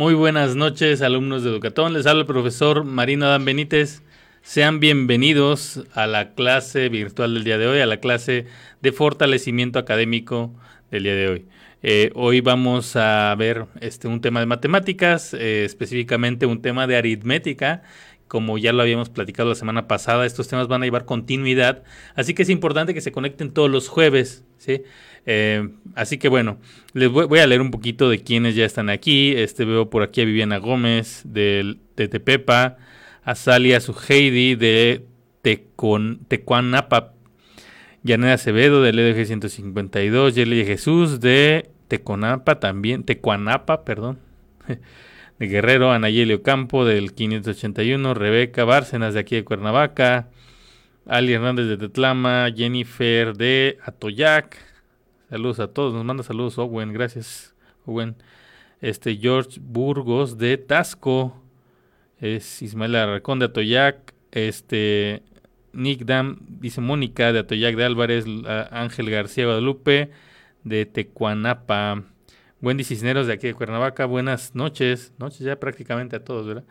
[0.00, 1.92] Muy buenas noches, alumnos de Educatón.
[1.92, 4.00] Les habla el profesor Marino Adán Benítez.
[4.40, 8.46] Sean bienvenidos a la clase virtual del día de hoy, a la clase
[8.80, 10.54] de fortalecimiento académico
[10.90, 11.46] del día de hoy.
[11.82, 16.96] Eh, hoy vamos a ver este, un tema de matemáticas, eh, específicamente un tema de
[16.96, 17.82] aritmética.
[18.26, 21.82] Como ya lo habíamos platicado la semana pasada, estos temas van a llevar continuidad,
[22.14, 24.82] así que es importante que se conecten todos los jueves, ¿sí?
[25.26, 26.58] Eh, así que bueno,
[26.92, 29.32] les voy, a leer un poquito de quienes ya están aquí.
[29.36, 32.78] Este veo por aquí a Viviana Gómez de, de Tepepa,
[33.22, 35.04] a Salia Suheidi de
[35.42, 37.14] Tecuanapa,
[38.02, 44.18] Yaneda Acevedo del EDG 152, Yerli Jesús de Teconapa también, Tecuanapa, perdón,
[45.38, 50.28] de Guerrero, Anayeli Ocampo del 581, Rebeca Bárcenas de aquí de Cuernavaca,
[51.06, 54.56] Ali Hernández de Tetlama, Jennifer de Atoyac,
[55.30, 57.54] saludos a todos, nos manda saludos Owen, gracias
[57.86, 58.16] Owen,
[58.80, 61.40] este George Burgos de Tasco,
[62.18, 65.22] es Ismael Arracón de Atoyac, este
[65.72, 68.24] Nick Dam, dice Mónica de Atoyac de Álvarez,
[68.72, 70.10] Ángel García Guadalupe
[70.64, 72.02] de Tecuanapa,
[72.60, 76.64] Wendy Cisneros de aquí de Cuernavaca, buenas noches, noches ya prácticamente a todos, ¿verdad?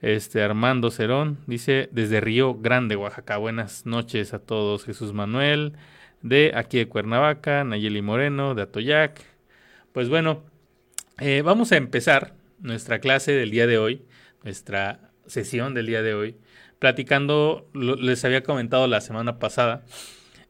[0.00, 4.84] Este Armando Cerón dice desde Río Grande, Oaxaca, buenas noches a todos.
[4.84, 5.74] Jesús Manuel
[6.22, 9.20] de aquí de Cuernavaca, Nayeli Moreno de Atoyac.
[9.92, 10.42] Pues bueno,
[11.18, 14.02] eh, vamos a empezar nuestra clase del día de hoy,
[14.42, 16.36] nuestra sesión del día de hoy,
[16.78, 19.84] platicando, les había comentado la semana pasada,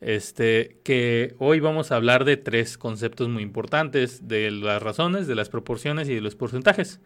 [0.01, 5.35] este, que hoy vamos a hablar de tres conceptos muy importantes, de las razones, de
[5.35, 7.01] las proporciones y de los porcentajes.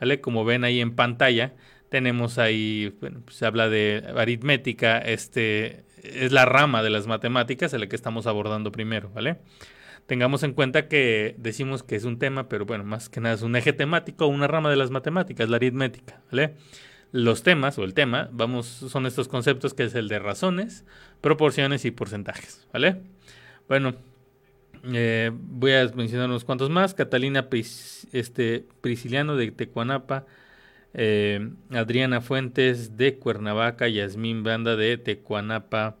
[0.00, 0.20] ¿vale?
[0.20, 1.54] Como ven ahí en pantalla,
[1.88, 7.80] tenemos ahí, pues se habla de aritmética, este, es la rama de las matemáticas en
[7.80, 9.38] la que estamos abordando primero, ¿vale?
[10.06, 13.42] Tengamos en cuenta que decimos que es un tema, pero bueno, más que nada es
[13.42, 16.54] un eje temático, una rama de las matemáticas, la aritmética, ¿vale?
[17.12, 20.84] los temas o el tema, vamos, son estos conceptos que es el de razones,
[21.20, 23.00] proporciones y porcentajes, ¿vale?
[23.68, 23.94] Bueno,
[24.92, 26.94] eh, voy a mencionar unos cuantos más.
[26.94, 27.48] Catalina
[28.12, 30.26] este, Prisciliano de Tecuanapa,
[30.98, 35.98] eh, Adriana Fuentes de Cuernavaca, Yasmín Banda de Tecuanapa,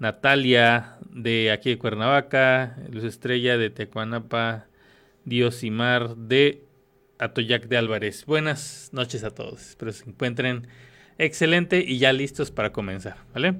[0.00, 4.66] Natalia de aquí de Cuernavaca, Luz Estrella de Tecuanapa,
[5.24, 6.64] Diosimar de
[7.20, 8.26] Atoyac de Álvarez.
[8.26, 9.60] Buenas noches a todos.
[9.60, 10.66] Espero se encuentren
[11.18, 13.54] excelente y ya listos para comenzar, ¿vale?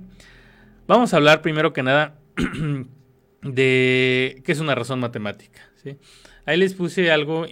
[0.88, 2.18] Vamos a hablar primero que nada
[3.42, 5.60] de qué es una razón matemática.
[6.44, 7.46] Ahí les puse algo,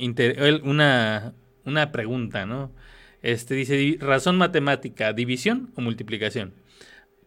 [0.64, 1.32] una,
[1.64, 2.72] una pregunta, ¿no?
[3.22, 6.54] Este dice, razón matemática, división o multiplicación.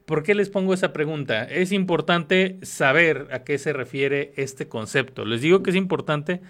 [0.06, 1.44] ¿Por qué les pongo esa pregunta?
[1.44, 5.24] Es importante saber a qué se refiere este concepto.
[5.24, 6.42] Les digo que es importante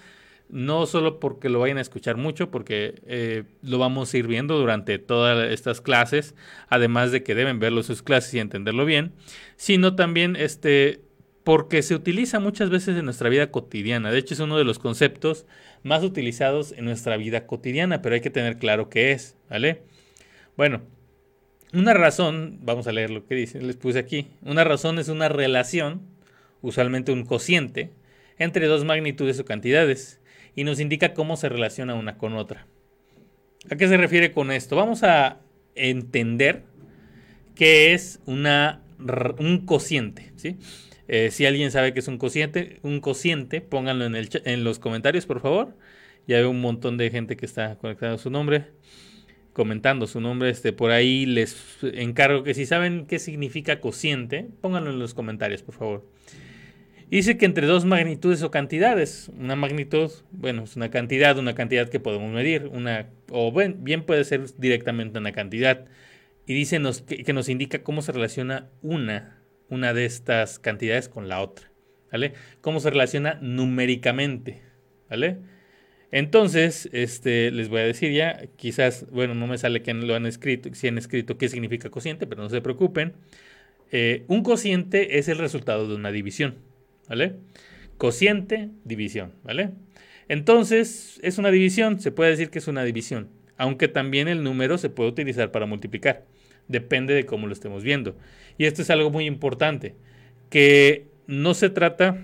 [0.50, 4.58] no solo porque lo vayan a escuchar mucho, porque eh, lo vamos a ir viendo
[4.58, 6.36] durante todas estas clases,
[6.68, 9.14] además de que deben verlo sus clases y entenderlo bien,
[9.56, 11.02] sino también este,
[11.44, 14.12] porque se utiliza muchas veces en nuestra vida cotidiana.
[14.12, 15.46] De hecho, es uno de los conceptos
[15.84, 19.84] más utilizados en nuestra vida cotidiana, pero hay que tener claro qué es, ¿vale?
[20.58, 20.82] Bueno,
[21.74, 25.30] una razón, vamos a leer lo que dice, les puse aquí, una razón es una
[25.30, 26.02] relación,
[26.62, 27.92] usualmente un cociente,
[28.38, 30.20] entre dos magnitudes o cantidades
[30.56, 32.68] y nos indica cómo se relaciona una con otra.
[33.70, 34.76] ¿A qué se refiere con esto?
[34.76, 35.40] Vamos a
[35.76, 36.64] entender
[37.56, 38.82] qué es una,
[39.40, 40.32] un cociente.
[40.36, 40.58] ¿sí?
[41.08, 45.42] Eh, si alguien sabe qué es un cociente, un cociente, pónganlo en, los comentarios, por
[45.42, 45.78] favor.
[46.28, 48.68] Ya veo un montón de gente que está conectando su nombre,
[49.52, 50.50] comentando su nombre.
[50.50, 55.62] Este, por ahí les encargo que si saben qué significa cociente, pónganlo en los comentarios,
[55.62, 56.06] por favor.
[57.10, 61.88] Dice que entre dos magnitudes o cantidades, una magnitud, bueno, es una cantidad, una cantidad
[61.88, 65.86] que podemos medir, una, o bien puede ser directamente una cantidad.
[66.48, 69.43] Y dice que, nos indica cómo se relaciona una,
[69.74, 71.72] una de estas cantidades con la otra,
[72.12, 72.34] ¿vale?
[72.62, 74.62] Cómo se relaciona numéricamente,
[75.10, 75.38] ¿vale?
[76.12, 80.26] Entonces, este, les voy a decir ya, quizás, bueno, no me sale que lo han
[80.26, 83.14] escrito, si han escrito qué significa cociente, pero no se preocupen.
[83.92, 86.56] Eh, un cociente es el resultado de una división.
[87.08, 87.36] ¿vale?
[87.98, 89.72] Cociente, división, ¿vale?
[90.28, 94.78] Entonces, es una división, se puede decir que es una división, aunque también el número
[94.78, 96.26] se puede utilizar para multiplicar,
[96.68, 98.16] depende de cómo lo estemos viendo.
[98.58, 99.96] Y esto es algo muy importante,
[100.50, 102.18] que no se trata,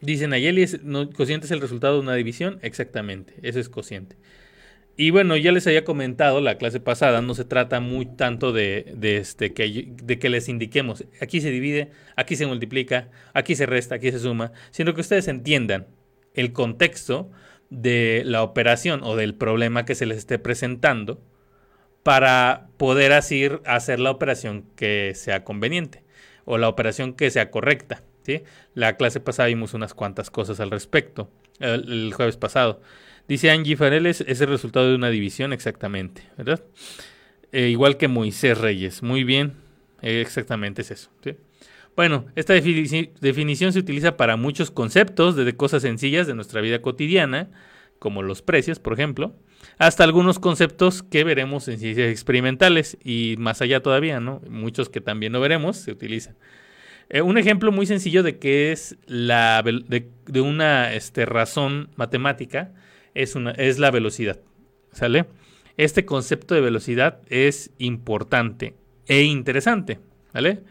[0.00, 0.66] dicen Ayeli,
[1.14, 4.16] cociente es el resultado de una división, exactamente, eso es cociente.
[4.98, 8.96] Y bueno, ya les había comentado la clase pasada, no se trata muy tanto de,
[9.02, 13.96] este, que, de que les indiquemos, aquí se divide, aquí se multiplica, aquí se resta,
[13.96, 15.86] aquí se suma, sino que ustedes entiendan
[16.32, 17.30] el contexto
[17.68, 21.20] de la operación o del problema que se les esté presentando
[22.06, 26.04] para poder así hacer la operación que sea conveniente
[26.44, 28.04] o la operación que sea correcta.
[28.22, 28.44] ¿sí?
[28.74, 32.80] La clase pasada vimos unas cuantas cosas al respecto, el, jueves pasado.
[33.26, 36.62] Dice Angie Fareles, es el resultado de una división exactamente, ¿verdad?
[37.50, 39.54] Eh, igual que Moisés Reyes, muy bien,
[40.00, 41.10] exactamente es eso.
[41.96, 47.50] Bueno, esta definición se utiliza para muchos conceptos, desde cosas sencillas de nuestra vida cotidiana,
[47.98, 49.34] como los precios, por ejemplo,
[49.78, 54.40] hasta algunos conceptos que veremos en ciencias experimentales y más allá todavía, ¿no?
[54.48, 56.36] Muchos que también no veremos se utilizan.
[57.08, 62.72] Eh, un ejemplo muy sencillo de qué es la de, de una este, razón matemática
[63.14, 64.40] es, una, es la velocidad.
[64.92, 65.26] ¿Sale?
[65.76, 68.74] Este concepto de velocidad es importante
[69.06, 70.00] e interesante.
[70.32, 70.62] ¿Vale?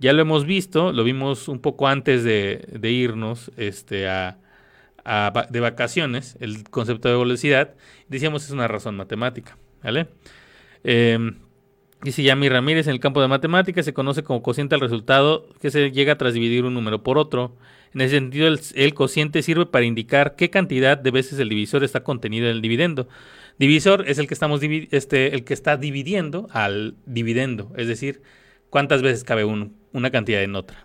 [0.00, 4.38] Ya lo hemos visto, lo vimos un poco antes de, irnos este, a,
[5.04, 7.74] de vacaciones, el concepto de velocidad.
[8.08, 9.56] Decíamos es una razón matemática.
[9.82, 10.08] ¿Vale?
[10.84, 11.36] Em,
[12.02, 15.70] dice Yami Ramírez, en el campo de matemáticas se conoce como cociente al resultado que
[15.70, 17.56] se llega tras dividir un número por otro.
[17.94, 22.04] En ese sentido, el, cociente sirve para indicar qué cantidad de veces el divisor está
[22.04, 23.08] contenido en el dividendo.
[23.58, 28.22] Divisor es el que estamos este, el que está dividiendo al dividendo, es decir,
[28.70, 30.84] cuántas veces cabe una cantidad en otra.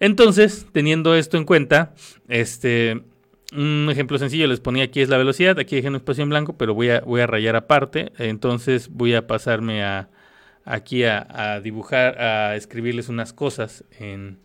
[0.00, 1.94] Entonces, teniendo esto en cuenta,
[2.28, 3.02] este,
[3.52, 6.56] un ejemplo sencillo les ponía aquí es la velocidad, aquí dejé un espacio en blanco,
[6.56, 10.10] pero voy a, voy a rayar aparte, entonces voy a pasarme a
[10.64, 14.38] aquí a, dibujar, a escribirles unas cosas en,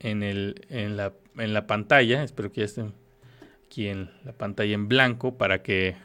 [0.00, 2.94] en, el, en, la, en la pantalla, espero que ya estén
[3.66, 5.96] aquí en la pantalla en blanco para que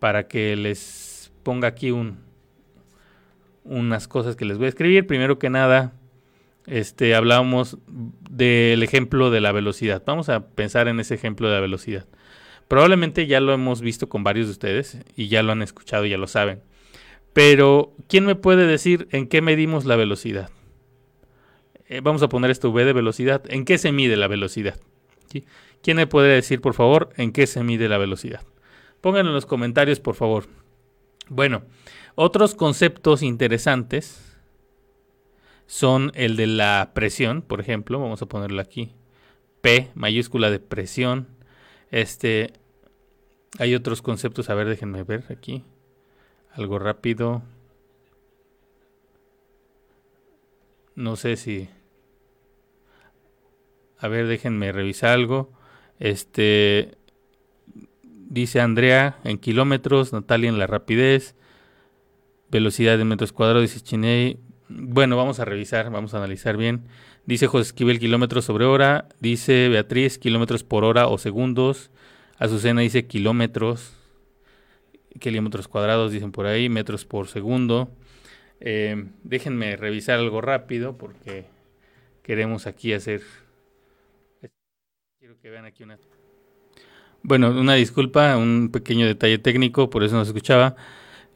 [0.00, 2.18] para que les ponga aquí un,
[3.64, 5.06] unas cosas que les voy a escribir.
[5.06, 5.92] Primero que nada,
[6.66, 10.02] este, hablábamos del ejemplo de la velocidad.
[10.06, 12.06] Vamos a pensar en ese ejemplo de la velocidad.
[12.68, 16.18] Probablemente ya lo hemos visto con varios de ustedes y ya lo han escuchado, ya
[16.18, 16.62] lo saben.
[17.32, 20.50] Pero, ¿quién me puede decir en qué medimos la velocidad?
[21.88, 23.42] Eh, vamos a poner esto V de velocidad.
[23.48, 24.76] ¿En qué se mide la velocidad?
[25.82, 28.42] ¿Quién me puede decir, por favor, en qué se mide la velocidad?
[29.00, 30.44] Pónganlo en los comentarios, por favor.
[31.28, 31.62] Bueno,
[32.22, 34.36] otros conceptos interesantes
[35.64, 38.92] son el de la presión, por ejemplo, vamos a ponerlo aquí.
[39.62, 41.28] P, mayúscula de presión.
[41.90, 42.52] Este,
[43.58, 45.64] hay otros conceptos, a ver, déjenme ver aquí.
[46.52, 47.42] Algo rápido.
[50.94, 51.70] No sé si...
[53.96, 55.50] A ver, déjenme revisar algo.
[55.98, 56.98] Este,
[58.04, 61.34] dice Andrea en kilómetros, Natalia en la rapidez,
[62.50, 64.38] velocidad de metros cuadrados, dice Chiney.
[64.68, 66.86] Bueno, vamos a revisar, vamos a analizar bien.
[67.26, 71.90] Dice José Esquivel kilómetros sobre hora, dice Beatriz kilómetros por hora o segundos,
[72.38, 73.92] Azucena dice kilómetros,
[75.18, 77.90] kilómetros cuadrados dicen por ahí, metros por segundo.
[78.60, 81.46] Eh, déjenme revisar algo rápido porque
[82.22, 83.22] queremos aquí hacer...
[85.18, 85.98] Quiero que vean aquí una...
[87.22, 90.76] Bueno, una disculpa, un pequeño detalle técnico, por eso no se escuchaba.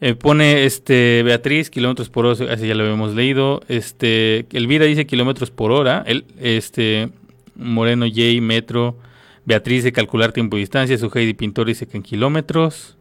[0.07, 3.63] Eh, pone este Beatriz, kilómetros por hora, así ya lo habíamos leído.
[3.69, 6.05] Este, Elvira dice kilómetros por hora.
[6.07, 7.09] El, este,
[7.55, 8.99] Moreno J, metro.
[9.47, 10.99] Beatriz de calcular tiempo y distancia.
[10.99, 12.99] Su Heidi Pintor dice que en kilómetros.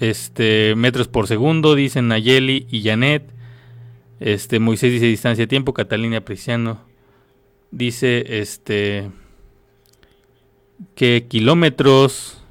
[0.00, 3.24] Este, metros por segundo, dicen Nayeli y Janet.
[4.18, 5.74] Este, Moisés dice distancia tiempo.
[5.74, 6.80] Catalina Preciano
[7.70, 9.10] dice este
[10.94, 12.42] que kilómetros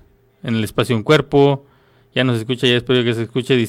[0.44, 1.66] en el espacio un cuerpo.
[2.16, 3.62] Ya no se escucha, ya espero que se escuche.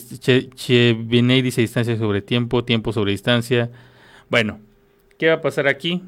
[0.54, 3.72] Chevinei dice distancia sobre tiempo, tiempo sobre distancia.
[4.30, 4.60] Bueno,
[5.18, 6.04] ¿qué va a pasar aquí?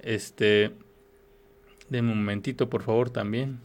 [0.00, 0.72] Este,
[1.88, 3.60] denme un momentito, por favor, también.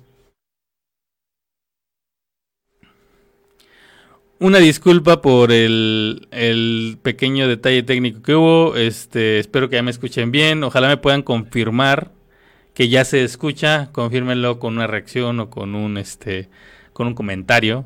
[4.37, 8.75] Una disculpa por el, el, pequeño detalle técnico que hubo.
[8.75, 10.63] Este, espero que ya me escuchen bien.
[10.63, 12.11] Ojalá me puedan confirmar
[12.75, 16.49] que ya se escucha, confírmenlo con una reacción o con un este
[16.93, 17.85] con un comentario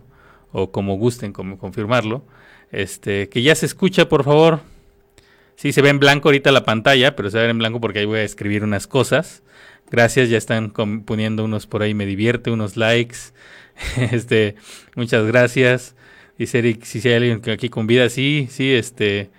[0.51, 2.23] o como gusten como confirmarlo.
[2.71, 4.61] Este, que ya se escucha, por favor.
[5.55, 8.05] Sí, se ve en blanco ahorita la pantalla, pero se ve en blanco porque ahí
[8.05, 9.43] voy a escribir unas cosas.
[9.89, 13.17] Gracias, ya están poniendo unos por ahí, me divierte, unos likes.
[14.11, 14.55] este,
[14.95, 15.95] muchas gracias.
[16.37, 19.29] Dice Eric, si hay alguien aquí con vida, sí, sí, este,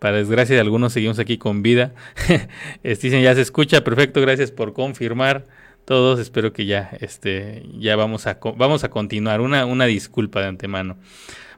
[0.00, 1.94] para desgracia de algunos seguimos aquí con vida.
[2.82, 5.46] Este, dicen ya se escucha, perfecto, gracias por confirmar
[5.84, 6.20] todos.
[6.20, 9.40] Espero que ya, este, ya vamos a, vamos a continuar.
[9.40, 10.96] Una, una disculpa de antemano.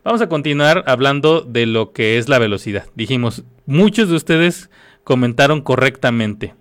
[0.05, 2.87] Vamos a continuar hablando de lo que es la velocidad.
[2.97, 4.69] Dijimos, muchos de ustedes
[5.05, 6.55] comentaron correctamente.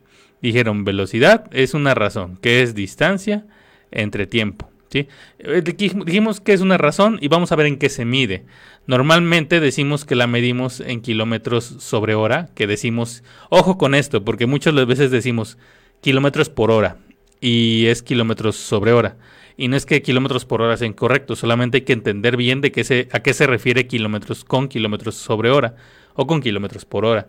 [0.44, 3.46] Dijeron velocidad es una razón, que es distancia
[3.90, 4.70] entre tiempo.
[4.90, 5.08] ¿sí?
[5.40, 8.46] Eh, dijimos que es una razón y vamos a ver en qué se mide.
[8.86, 14.46] Normalmente decimos que la medimos en kilómetros sobre hora, que decimos, ojo con esto, porque
[14.46, 15.58] muchas veces decimos
[16.02, 16.98] kilómetros por hora
[17.42, 19.18] y es kilómetros sobre hora.
[19.58, 22.72] Y no es que kilómetros por hora sea incorrecto, solamente hay que entender bien de
[22.72, 25.76] qué se, a qué se refiere kilómetros con kilómetros sobre hora
[26.14, 27.28] o con kilómetros por hora.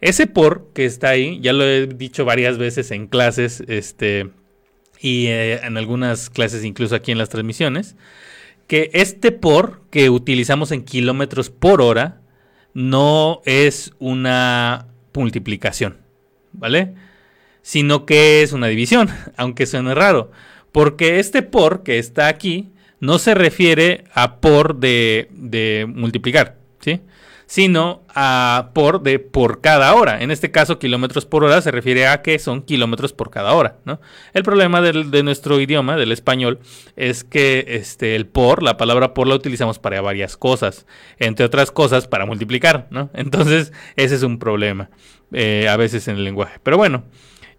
[0.00, 4.30] Ese por que está ahí, ya lo he dicho varias veces en clases, este,
[5.00, 7.96] y eh, en algunas clases incluso aquí en las transmisiones,
[8.66, 12.20] que este por que utilizamos en kilómetros por hora
[12.72, 15.98] no es una multiplicación,
[16.52, 16.94] ¿vale?
[17.64, 20.30] Sino que es una división, aunque suene raro,
[20.70, 27.00] porque este por que está aquí no se refiere a por de, de multiplicar, ¿sí?
[27.46, 30.22] sino a por de por cada hora.
[30.22, 33.76] En este caso, kilómetros por hora se refiere a que son kilómetros por cada hora.
[33.84, 34.00] ¿no?
[34.32, 36.60] El problema de nuestro idioma, del español,
[36.96, 40.86] es que este, el por, la palabra por la utilizamos para varias cosas,
[41.18, 42.86] entre otras cosas para multiplicar.
[42.90, 43.10] ¿no?
[43.14, 44.90] Entonces, ese es un problema
[45.32, 46.58] eh, a veces en el lenguaje.
[46.62, 47.04] Pero bueno.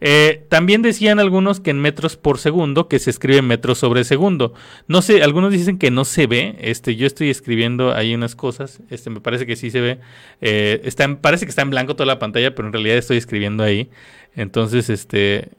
[0.02, 4.54] Eh, también decían algunos que en metros por segundo, que se escribe metros sobre segundo.
[4.88, 6.56] No sé, algunos dicen que no se ve.
[6.60, 8.82] Este, yo estoy escribiendo ahí unas cosas.
[8.90, 10.00] Este, me parece que sí se ve.
[10.42, 13.64] Eh, está parece que está en blanco toda la pantalla, pero en realidad estoy escribiendo
[13.64, 13.90] ahí.
[14.36, 15.50] Entonces, este,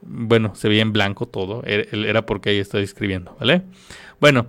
[0.00, 1.62] bueno, se veía en blanco todo.
[1.64, 3.62] Er, era porque ahí estoy escribiendo, ¿vale?
[4.20, 4.46] Bueno,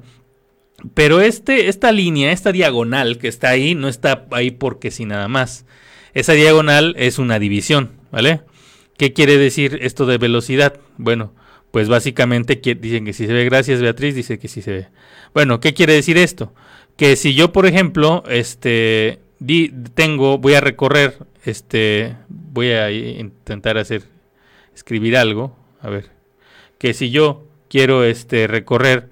[0.94, 5.28] pero este, esta línea, esta diagonal que está ahí, no está ahí porque sí nada
[5.28, 5.66] más.
[6.14, 8.42] Esa diagonal es una división, ¿vale?
[8.98, 10.80] ¿Qué quiere decir esto de velocidad?
[10.98, 11.34] Bueno,
[11.72, 13.46] pues básicamente dicen que sí se ve.
[13.46, 14.88] Gracias, Beatriz, dice que sí se ve.
[15.34, 16.54] Bueno, ¿qué quiere decir esto?
[16.98, 19.20] Que si yo, por ejemplo, este,
[19.96, 24.04] tengo, voy a recorrer, este, voy a intentar hacer,
[24.76, 26.12] escribir algo, a ver,
[26.78, 29.10] que si yo quiero, este, recorrer,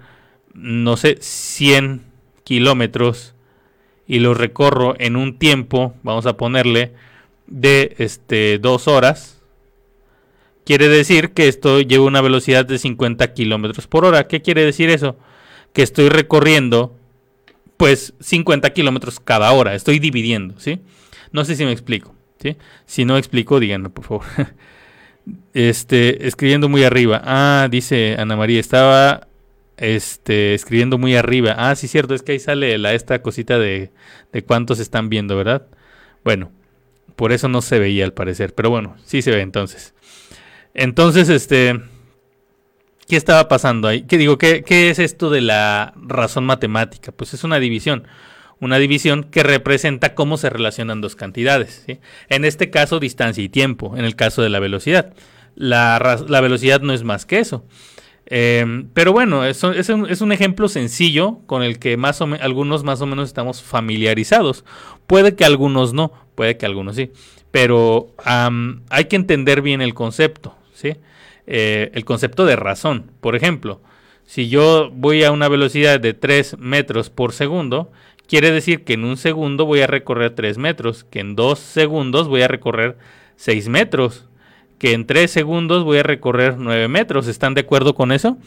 [0.53, 2.03] no sé, 100
[2.43, 3.33] kilómetros
[4.05, 6.93] y lo recorro en un tiempo, vamos a ponerle,
[7.47, 9.40] de, este, dos horas,
[10.71, 14.27] Quiere decir que esto lleva una velocidad de 50 kilómetros por hora.
[14.27, 15.17] ¿Qué quiere decir eso?
[15.73, 16.95] Que estoy recorriendo,
[17.75, 19.75] pues, 50 kilómetros cada hora.
[19.75, 20.79] Estoy dividiendo, ¿sí?
[21.33, 22.55] No sé si me explico, ¿sí?
[22.85, 24.23] Si no explico, díganme, por favor.
[25.53, 27.21] este, escribiendo muy arriba.
[27.25, 29.27] Ah, dice Ana María, estaba
[29.75, 31.53] este, escribiendo muy arriba.
[31.57, 33.91] Ah, sí, cierto, es que ahí sale la, esta cosita de,
[34.31, 35.67] de cuántos están viendo, ¿verdad?
[36.23, 36.49] Bueno,
[37.17, 39.93] por eso no se veía al parecer, pero bueno, sí se ve entonces.
[40.73, 41.79] Entonces, este,
[43.07, 44.03] ¿qué estaba pasando ahí?
[44.03, 44.37] ¿Qué digo?
[44.37, 47.11] ¿Qué, es esto de la razón matemática?
[47.11, 48.07] Pues es una división.
[48.59, 51.83] Una división que representa cómo se relacionan dos cantidades.
[52.29, 53.97] En este caso, distancia y tiempo.
[53.97, 55.13] En el caso de la velocidad.
[55.55, 55.97] La,
[56.41, 57.65] velocidad no es más que eso.
[58.27, 62.29] Em, pero bueno, es, es, un, es, un, ejemplo sencillo con el que más o
[62.39, 64.63] algunos más o menos estamos familiarizados.
[65.07, 67.11] Puede que algunos no, puede que algunos sí.
[67.49, 70.55] Pero hay que entender bien el concepto.
[71.47, 73.11] Eh, el concepto de razón.
[73.19, 73.81] Por ejemplo,
[74.25, 77.91] si yo voy a una velocidad de 3 metros por segundo,
[78.27, 82.27] quiere decir que en un segundo voy a recorrer 3 metros, que en 2 segundos
[82.27, 82.97] voy a recorrer
[83.35, 84.27] 6 metros,
[84.77, 87.27] que en 3 segundos voy a recorrer 9 metros.
[87.27, 88.37] ¿Están de acuerdo con eso?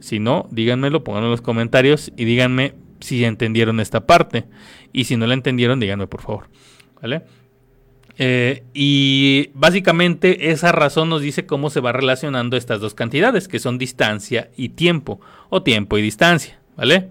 [0.00, 4.44] Si no, díganmelo, pónganlo en los comentarios y díganme si entendieron esta parte.
[4.92, 6.48] Y si no la entendieron, díganme por favor.
[7.00, 7.22] ¿Vale?
[8.18, 13.58] Eh, y básicamente esa razón nos dice cómo se va relacionando estas dos cantidades, que
[13.58, 17.08] son distancia y tiempo, o tiempo y distancia, ¿vale?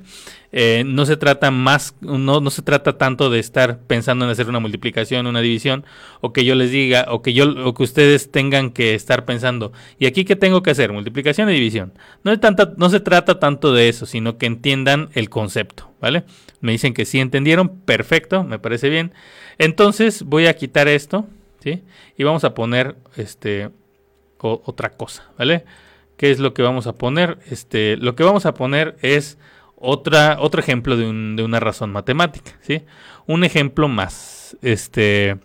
[0.53, 4.49] Eh, no se trata más, no, no, se trata tanto de estar pensando en hacer
[4.49, 5.85] una multiplicación, una división,
[6.19, 9.71] o que yo les diga, o que yo, o que ustedes tengan que estar pensando,
[9.97, 10.91] ¿y aquí qué tengo que hacer?
[10.91, 11.93] Multiplicación y división.
[12.23, 16.25] No, tanta, no se trata tanto de eso, sino que entiendan el concepto, ¿vale?
[16.61, 19.13] Me dicen que sí entendieron, perfecto, me parece bien.
[19.57, 21.27] Entonces voy a quitar esto,
[21.59, 21.83] ¿sí?
[22.17, 23.69] Y vamos a poner este
[24.43, 25.65] otra cosa, ¿vale?
[26.17, 27.39] ¿Qué es lo que vamos a poner?
[27.49, 29.37] Este, lo que vamos a poner es
[29.75, 32.83] otra, otro ejemplo de, una razón matemática, ¿sí?
[33.27, 35.37] Un ejemplo más, este,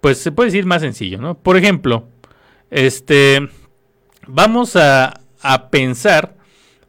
[0.00, 1.36] pues se puede decir más sencillo, ¿no?
[1.36, 2.08] Por ejemplo,
[2.70, 3.48] este,
[4.26, 5.16] vamos a,
[5.70, 6.36] pensar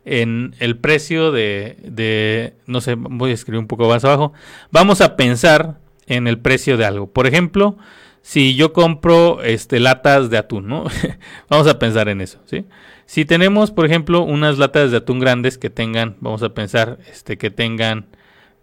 [0.06, 4.34] en el precio de, de, no sé, voy a escribir un poco más abajo,
[4.72, 7.08] vamos a pensar en el precio de algo.
[7.08, 7.78] Por ejemplo,
[8.22, 10.86] si yo compro este, latas de atún, ¿no?
[11.50, 12.66] vamos a pensar en eso, ¿sí?
[13.06, 17.38] Si tenemos, por ejemplo, unas latas de atún grandes que tengan, vamos a pensar, este,
[17.38, 18.06] que tengan,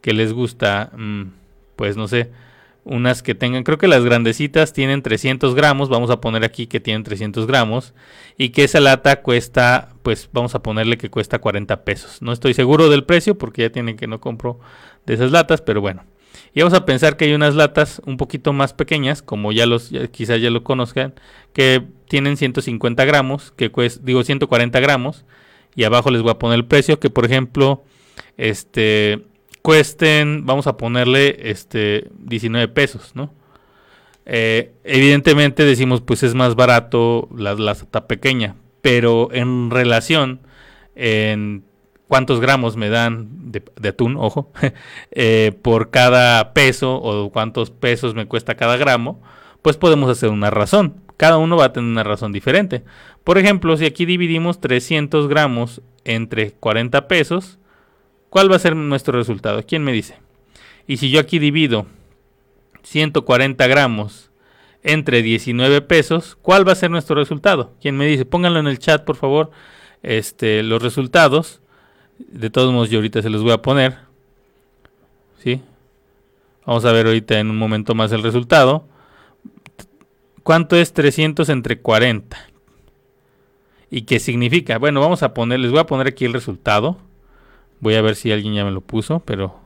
[0.00, 1.22] que les gusta, mm,
[1.76, 2.30] pues no sé,
[2.88, 6.80] unas que tengan, creo que las grandecitas tienen 300 gramos, vamos a poner aquí que
[6.80, 7.94] tienen 300 gramos,
[8.36, 12.22] y que esa lata cuesta, pues vamos a ponerle que cuesta 40 pesos.
[12.22, 14.58] No estoy seguro del precio porque ya tienen que no compro
[15.06, 16.04] de esas latas, pero bueno.
[16.54, 19.90] Y vamos a pensar que hay unas latas un poquito más pequeñas, como ya los,
[20.10, 21.14] quizás ya lo conozcan,
[21.52, 25.24] que tienen 150 gramos, que cuesta, digo 140 gramos,
[25.74, 27.84] y abajo les voy a poner el precio, que por ejemplo,
[28.36, 29.24] este,
[29.68, 33.34] cuesten, vamos a ponerle este 19 pesos, ¿no?
[34.24, 40.40] Eh, evidentemente decimos, pues es más barato la lata pequeña, pero en relación
[40.94, 41.64] en
[42.06, 44.50] cuántos gramos me dan de, atún, ojo,
[45.10, 49.20] eh, por cada peso o cuántos pesos me cuesta cada gramo,
[49.60, 50.94] pues podemos hacer una razón.
[51.18, 52.84] Cada uno va a tener una razón diferente.
[53.22, 57.57] Por ejemplo, si aquí dividimos 300 gramos entre 40 pesos,
[58.30, 59.64] ¿Cuál va a ser nuestro resultado?
[59.66, 60.18] ¿Quién me dice?
[60.86, 61.86] Y si yo aquí divido
[62.82, 64.30] 140 gramos
[64.82, 67.74] entre 19 pesos, ¿cuál va a ser nuestro resultado?
[67.80, 68.24] ¿Quién me dice?
[68.24, 69.50] Pónganlo en el chat, por favor,
[70.02, 71.60] este, los resultados.
[72.18, 73.98] De todos modos, yo ahorita se los voy a poner.
[75.42, 75.62] ¿Sí?
[76.66, 78.86] Vamos a ver ahorita en un momento más el resultado.
[80.42, 82.36] ¿Cuánto es 300 entre 40?
[83.90, 84.78] ¿Y qué significa?
[84.78, 86.98] Bueno, vamos a poner, les voy a poner aquí el resultado.
[87.80, 89.58] Voy a ver si alguien ya me lo puso, pero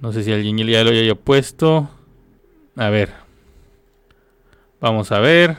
[0.00, 1.90] no sé si alguien ya lo haya puesto.
[2.76, 3.10] A ver.
[4.80, 5.56] Vamos a ver.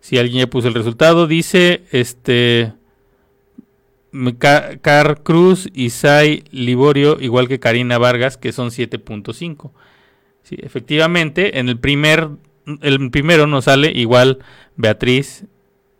[0.00, 2.72] Si alguien ya puso el resultado, dice este
[4.38, 9.70] Car Cruz, Isai Liborio, igual que Karina Vargas, que son 7.5.
[10.42, 12.30] Sí, efectivamente, en el primer
[12.82, 14.38] el primero nos sale igual
[14.76, 15.44] Beatriz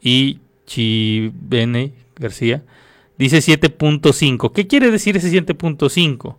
[0.03, 2.63] y Chibene García
[3.19, 4.53] Dice 7.5.
[4.53, 6.37] ¿Qué quiere decir ese 7.5?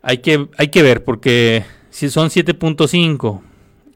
[0.00, 3.40] Hay que, hay que ver, porque si son 7.5,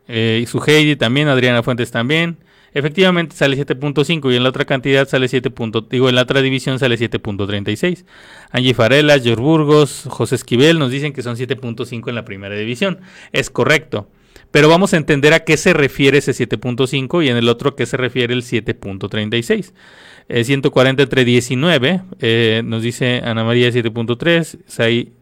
[0.09, 2.39] eh, su Heidi también, Adriana Fuentes también,
[2.75, 5.53] efectivamente sale 7.5 y en la otra cantidad sale 7.
[5.89, 8.05] digo, en la otra división sale 7.36.
[8.51, 13.01] Angie Farela, George Burgos, José Esquivel nos dicen que son 7.5 en la primera división.
[13.33, 14.09] Es correcto.
[14.51, 17.77] Pero vamos a entender a qué se refiere ese 7.5 y en el otro a
[17.77, 19.73] qué se refiere el 7.36.
[20.31, 25.13] 140 entre 19, eh, nos dice Ana María 7.3, Sai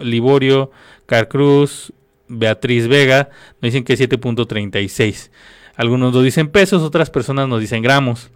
[0.00, 0.70] Liborio,
[1.06, 1.92] Carcruz,
[2.28, 5.30] Beatriz Vega, nos dicen que es 7.36.
[5.74, 8.30] Algunos nos dicen pesos, otras personas nos dicen gramos.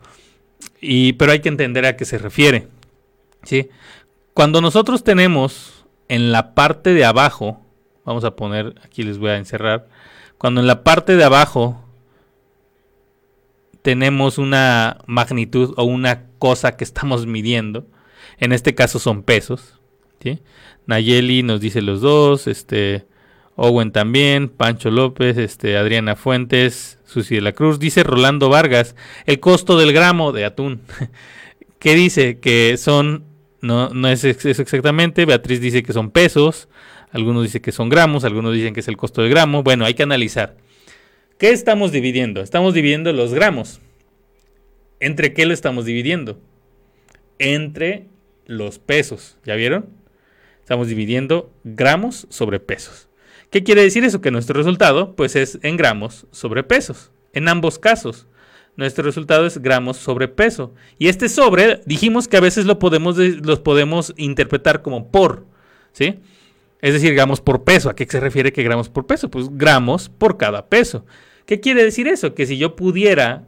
[0.81, 2.69] Y, pero hay que entender a qué se refiere.
[3.45, 3.69] ¿sí?
[4.35, 7.61] Cuando nosotros tenemos en la parte de abajo,
[8.05, 9.87] vamos a poner, aquí les voy a encerrar,
[10.39, 11.86] cuando en la parte de abajo
[13.87, 17.87] tenemos una magnitud o una cosa que estamos midiendo.
[18.38, 19.75] En este caso son pesos.
[20.87, 23.07] Nayeli nos dice los dos, este
[23.55, 29.38] Owen también, Pancho López, este Adriana Fuentes, Susi de la Cruz, dice Rolando Vargas, el
[29.38, 30.81] costo del gramo de atún.
[31.79, 32.40] ¿Qué dice?
[32.40, 33.22] Que son,
[33.61, 36.68] no, no es eso exactamente, Beatriz dice que son pesos,
[37.12, 39.62] algunos dicen que son gramos, algunos dicen que es el costo del gramo.
[39.62, 40.57] Bueno, hay que analizar.
[41.38, 42.40] ¿Qué estamos dividiendo?
[42.40, 43.81] Estamos dividiendo los gramos.
[45.01, 46.40] ¿Entre qué lo estamos dividiendo?
[47.38, 48.07] Entre
[48.46, 49.37] los pesos.
[49.44, 49.90] ¿Ya vieron?
[50.61, 53.09] Estamos dividiendo gramos sobre pesos.
[53.51, 54.22] ¿Qué quiere decir eso?
[54.22, 57.11] Que nuestro resultado pues es en gramos sobre pesos.
[57.35, 58.27] En ambos casos.
[58.77, 60.72] Nuestro resultado es gramos sobre peso.
[60.99, 65.44] Y este sobre, dijimos que a veces lo podemos, los podemos interpretar como por.
[65.92, 66.18] ¿Sí?
[66.81, 67.90] Es decir, gramos por peso.
[67.90, 69.31] ¿A qué se refiere que gramos por peso?
[69.31, 71.05] Pues gramos por cada peso.
[71.46, 72.35] ¿Qué quiere decir eso?
[72.35, 73.44] Que si yo pudiera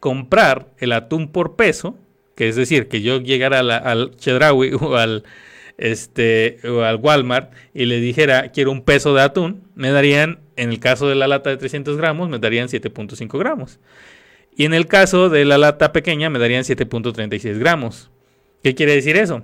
[0.00, 1.98] comprar el atún por peso,
[2.36, 5.24] que es decir, que yo llegara al Chedraui o al,
[5.76, 10.78] este, al Walmart y le dijera quiero un peso de atún, me darían, en el
[10.78, 13.80] caso de la lata de 300 gramos, me darían 7.5 gramos.
[14.56, 18.10] Y en el caso de la lata pequeña, me darían 7.36 gramos.
[18.62, 19.42] ¿Qué quiere decir eso?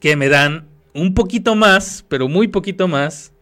[0.00, 3.32] Que me dan un poquito más, pero muy poquito más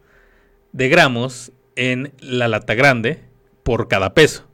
[0.71, 3.32] de gramos en la lata grande
[3.63, 4.45] por cada peso.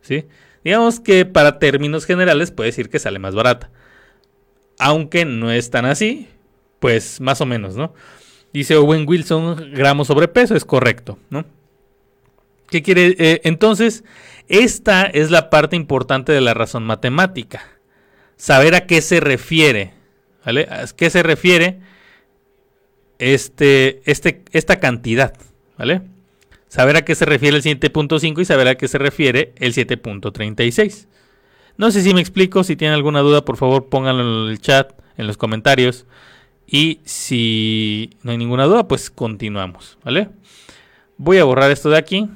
[0.00, 0.26] ¿sí?
[0.64, 3.70] Digamos que para términos generales puede decir que sale más barata.
[4.78, 6.28] Aunque no es tan así,
[6.78, 7.94] pues más o menos, ¿no?
[8.52, 11.44] Dice Owen Wilson, gramos sobrepeso, es correcto, ¿no?
[12.70, 13.16] ¿Qué quiere?
[13.18, 14.04] Eh, entonces,
[14.48, 17.62] esta es la parte importante de la razón matemática.
[18.36, 19.94] Saber a qué se refiere,
[20.44, 20.68] ¿vale?
[20.70, 21.80] ¿A qué se refiere?
[23.18, 25.34] este, este, esta cantidad,
[25.76, 26.02] ¿vale?
[26.68, 31.06] Saber a qué se refiere el 7.5 y saber a qué se refiere el 7.36.
[31.76, 34.92] No sé si me explico, si tienen alguna duda, por favor pónganlo en el chat,
[35.16, 36.06] en los comentarios.
[36.66, 40.28] Y si no hay ninguna duda, pues continuamos, ¿vale?
[41.16, 42.28] Voy a borrar esto de aquí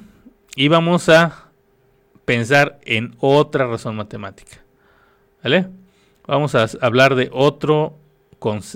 [0.55, 1.49] y vamos a
[2.25, 4.63] pensar en otra razón matemática.
[5.43, 5.67] ¿Vale?
[6.25, 7.97] Vamos a hablar de otro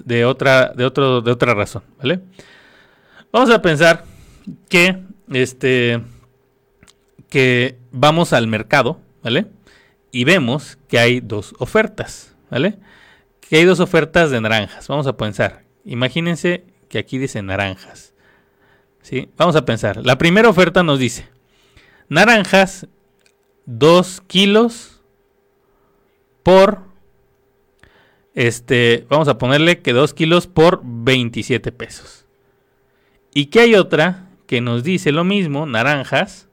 [0.06, 2.22] de otra de otro de otra razón, ¿vale?
[3.32, 4.06] Vamos a pensar
[4.70, 4.98] que
[5.32, 6.02] este
[7.30, 9.48] que vamos al mercado, ¿vale?
[10.12, 12.78] Y vemos que hay dos ofertas, ¿vale?
[13.42, 14.88] Que hay dos ofertas de naranjas.
[14.88, 15.64] Vamos a pensar.
[15.86, 18.14] Imagínense que aquí dice naranjas.
[19.02, 19.30] ¿Sí?
[19.38, 20.06] Vamos a pensar.
[20.06, 21.30] La primera oferta nos dice
[22.10, 22.88] naranjas
[23.66, 25.02] 2 kilos
[26.44, 26.88] por
[28.34, 32.26] este, vamos a ponerle que 2 kilos por 27 pesos.
[33.34, 36.48] Y que hay otra que nos dice lo mismo, naranjas,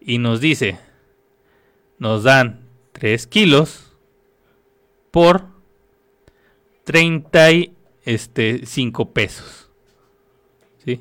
[0.00, 0.78] y nos dice,
[1.98, 2.60] nos dan
[2.92, 3.92] 3 kilos
[5.10, 5.46] por
[6.84, 7.72] 35
[8.04, 8.60] este,
[9.12, 9.70] pesos.
[10.84, 11.00] ¿Sí?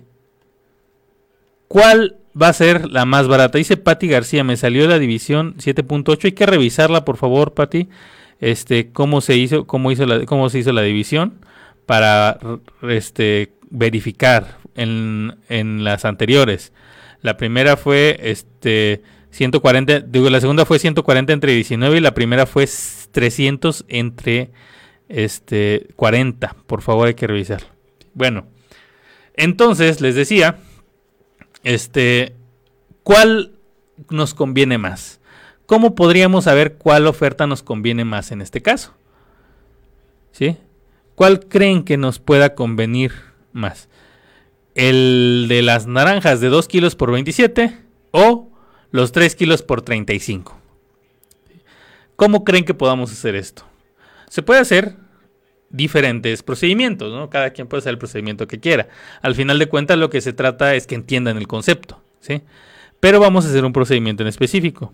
[1.68, 3.58] ¿Cuál va a ser la más barata?
[3.58, 7.90] Dice Patti García, me salió la división 7.8, hay que revisarla por favor, Patti.
[8.40, 11.40] Este, cómo se hizo, cómo hizo la, cómo se hizo la división
[11.86, 12.38] para
[12.82, 16.74] este verificar en, en las anteriores.
[17.22, 22.46] La primera fue este 140, digo, la segunda fue 140 entre 19 y la primera
[22.46, 22.68] fue
[23.12, 24.52] 300 entre
[25.10, 26.56] este 40.
[26.68, 27.68] Por favor, hay que revisarlo.
[28.14, 28.46] Bueno,
[29.36, 30.60] entonces les decía,
[31.64, 32.36] este,
[33.02, 33.54] ¿cuál
[34.10, 35.20] nos conviene más?
[35.66, 38.94] ¿Cómo podríamos saber cuál oferta nos conviene más en este caso?
[40.32, 40.58] ¿Sí?
[41.16, 43.14] ¿Cuál creen que nos pueda convenir
[43.52, 43.90] más?
[44.76, 47.78] ¿El de las naranjas de 2 kilos por 27
[48.12, 48.50] o
[48.92, 50.58] los 3 kilos por 35?
[52.16, 53.64] ¿Cómo creen que podamos hacer esto?
[54.30, 54.96] Se puede hacer
[55.70, 57.30] diferentes procedimientos, ¿no?
[57.30, 58.88] Cada quien puede hacer el procedimiento que quiera.
[59.22, 62.42] Al final de cuentas lo que se trata es que entiendan el concepto, ¿sí?
[63.00, 64.94] Pero vamos a hacer un procedimiento en específico.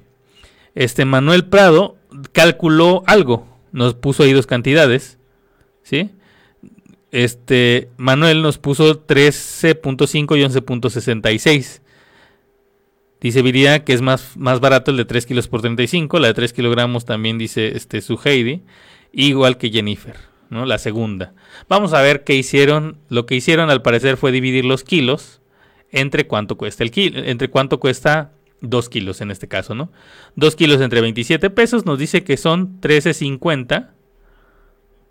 [0.75, 1.97] Este Manuel Prado
[2.31, 5.19] calculó algo, nos puso ahí dos cantidades,
[5.83, 6.11] ¿sí?
[7.11, 11.81] Este Manuel nos puso 13.5 y 11.66.
[13.21, 16.19] Dice Viria que es más, más barato el de 3 kilos por 35.
[16.19, 18.63] La de 3 kilogramos también dice este, su Heidi.
[19.11, 20.15] Igual que Jennifer,
[20.49, 20.65] ¿no?
[20.65, 21.33] La segunda.
[21.67, 22.97] Vamos a ver qué hicieron.
[23.09, 25.41] Lo que hicieron al parecer fue dividir los kilos
[25.91, 29.91] entre cuánto cuesta el kilo, entre cuánto cuesta 2 kilos en este caso, ¿no?
[30.35, 33.89] 2 kilos entre 27 pesos nos dice que son 13.50.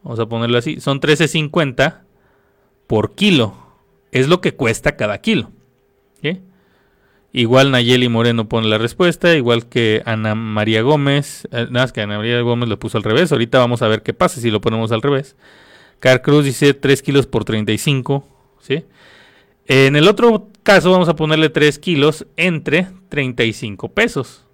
[0.09, 0.81] Vamos a ponerlo así.
[0.81, 2.01] Son 13.50
[2.87, 3.55] por kilo.
[4.11, 5.51] Es lo que cuesta cada kilo.
[7.31, 11.47] Igual Nayeli Moreno pone la respuesta, igual que Ana María Gómez.
[11.53, 13.31] Eh, nada más que Ana María Gómez lo puso al revés.
[13.31, 15.37] Ahorita vamos a ver qué pasa si lo ponemos al revés.
[16.01, 18.27] Car Cruz dice 3 kilos por 35.
[18.61, 18.87] ¿sí?
[19.67, 24.47] En el otro caso vamos a ponerle 3 kilos entre 35 pesos.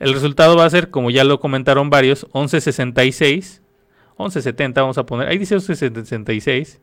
[0.00, 3.61] El resultado va a ser, como ya lo comentaron varios, 11.66,
[4.24, 6.78] 11.70 vamos a poner, ahí dice 11.66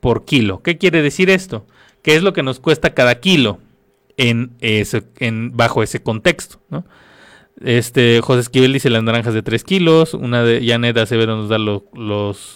[0.00, 0.62] por kilo.
[0.62, 1.66] ¿Qué quiere decir esto?
[2.02, 3.58] ¿Qué es lo que nos cuesta cada kilo
[4.16, 6.60] en, ese, en bajo ese contexto?
[7.60, 10.14] Este, José Esquivel dice las naranjas de 3 kilos.
[10.14, 11.82] Una de Janet Acevedo nos da los,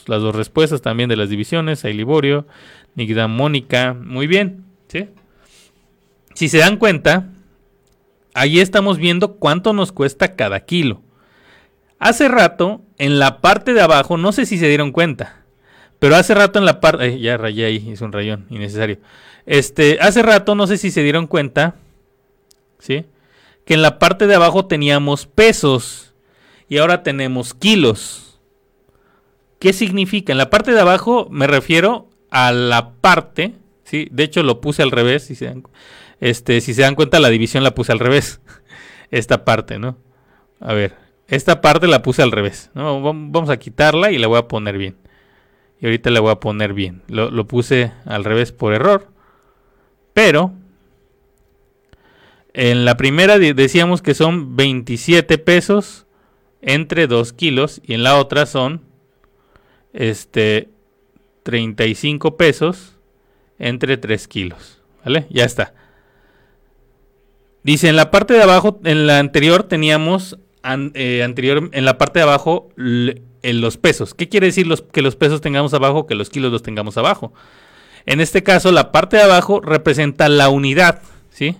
[0.06, 1.84] las dos respuestas también de las divisiones.
[1.84, 2.46] Hay Liborio.
[2.94, 3.94] Nikita Mónica.
[3.94, 4.64] Muy bien.
[4.88, 5.08] ¿sí?
[6.34, 7.30] Si se dan cuenta,
[8.34, 11.00] ahí estamos viendo cuánto nos cuesta cada kilo.
[11.98, 15.42] Hace rato, en la parte de abajo, no sé si se dieron cuenta,
[15.98, 17.06] pero hace rato en la parte...
[17.06, 18.98] Eh, ya rayé ahí, hice un rayón innecesario.
[19.46, 21.74] Este, hace rato, no sé si se dieron cuenta,
[22.78, 23.06] ¿sí?
[23.64, 26.14] Que en la parte de abajo teníamos pesos
[26.68, 28.38] y ahora tenemos kilos.
[29.58, 30.32] ¿Qué significa?
[30.32, 34.08] En la parte de abajo me refiero a la parte, ¿sí?
[34.12, 35.62] De hecho lo puse al revés, si se
[36.20, 38.40] este, si se dan cuenta la división la puse al revés,
[39.10, 39.96] esta parte, ¿no?
[40.60, 40.94] A ver,
[41.28, 43.00] esta parte la puse al revés, ¿no?
[43.02, 44.96] Vamos a quitarla y la voy a poner bien.
[45.80, 47.02] Y ahorita la voy a poner bien.
[47.08, 49.08] Lo, lo puse al revés por error.
[50.12, 50.52] Pero
[52.52, 56.06] en la primera decíamos que son 27 pesos
[56.60, 58.82] entre 2 kilos y en la otra son
[59.92, 60.68] este
[61.44, 62.96] 35 pesos
[63.58, 64.82] entre 3 kilos.
[65.04, 65.26] ¿Vale?
[65.30, 65.72] Ya está.
[67.62, 70.38] Dice, en la parte de abajo, en la anterior teníamos,
[70.94, 74.14] eh, anterior, en la parte de abajo, en los pesos.
[74.14, 77.32] ¿Qué quiere decir los, que los pesos tengamos abajo, que los kilos los tengamos abajo?
[78.06, 81.56] En este caso, la parte de abajo representa la unidad, ¿sí?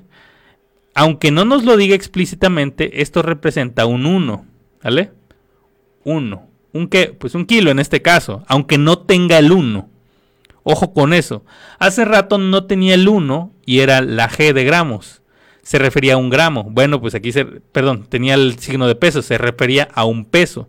[0.94, 4.47] Aunque no nos lo diga explícitamente, esto representa un 1,
[4.83, 5.12] ¿vale?
[6.05, 6.49] 1.
[6.73, 7.14] ¿Un qué?
[7.18, 9.88] Pues un kilo en este caso, aunque no tenga el 1.
[10.64, 11.44] Ojo con eso.
[11.79, 15.23] Hace rato no tenía el 1 y era la G de gramos.
[15.68, 16.64] Se refería a un gramo.
[16.64, 20.66] Bueno, pues aquí se, perdón, tenía el signo de peso, se refería a un peso.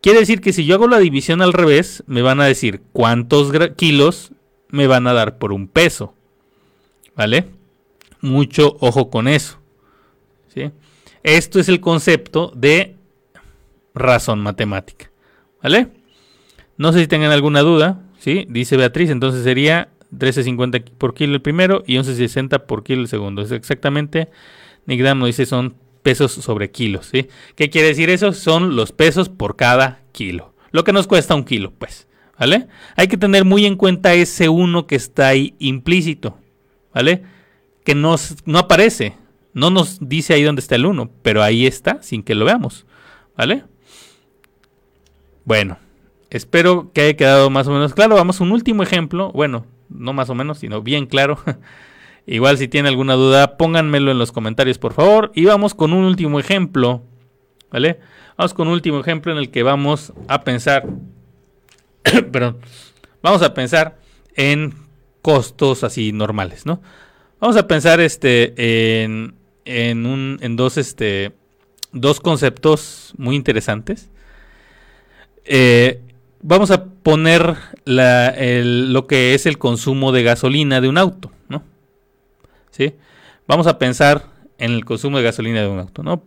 [0.00, 3.50] Quiere decir que si yo hago la división al revés, me van a decir cuántos
[3.74, 4.30] kilos
[4.68, 6.14] me van a dar por un peso.
[7.16, 7.46] ¿Vale?
[8.20, 9.58] Mucho ojo con eso.
[10.54, 10.70] ¿sí?
[11.24, 12.94] Esto es el concepto de
[13.92, 15.10] razón matemática.
[15.60, 15.88] ¿Vale?
[16.76, 18.04] No sé si tengan alguna duda.
[18.20, 18.46] ¿sí?
[18.48, 19.88] Dice Beatriz, entonces sería
[20.18, 23.42] 13.50 por kilo el primero y 11.60 por kilo el segundo.
[23.42, 24.28] Es exactamente,
[24.86, 25.74] Nickdam nos dice son
[26.06, 27.06] pesos sobre kilos.
[27.12, 27.26] ¿sí?
[27.56, 28.32] ¿Qué quiere decir eso?
[28.32, 30.54] Son los pesos por cada kilo.
[30.70, 32.06] Lo que nos cuesta un kilo, pues.
[32.38, 32.68] ¿Vale?
[32.96, 36.38] Hay que tener muy en cuenta ese 1 que está ahí implícito.
[36.94, 37.24] ¿Vale?
[37.84, 39.16] Que nos, no aparece.
[39.52, 42.86] No nos dice ahí dónde está el 1, pero ahí está sin que lo veamos.
[43.36, 43.64] ¿Vale?
[45.44, 45.78] Bueno,
[46.30, 48.14] espero que haya quedado más o menos claro.
[48.14, 49.32] Vamos a un último ejemplo.
[49.32, 51.38] Bueno, no más o menos, sino bien claro.
[52.26, 55.30] Igual si tienen alguna duda, pónganmelo en los comentarios, por favor.
[55.34, 57.02] Y vamos con un último ejemplo.
[57.70, 58.00] ¿Vale?
[58.36, 60.86] Vamos con un último ejemplo en el que vamos a pensar.
[62.32, 62.58] perdón.
[63.22, 63.98] Vamos a pensar
[64.34, 64.74] en
[65.22, 66.80] costos así normales, ¿no?
[67.40, 71.32] Vamos a pensar este en, en, un, en dos, este,
[71.92, 74.10] dos conceptos muy interesantes.
[75.44, 76.00] Eh,
[76.42, 81.62] vamos a poner lo que es el consumo de gasolina de un auto, ¿no?
[82.70, 82.94] ¿Sí?
[83.46, 84.26] Vamos a pensar
[84.58, 86.22] en el consumo de gasolina de un auto, ¿no?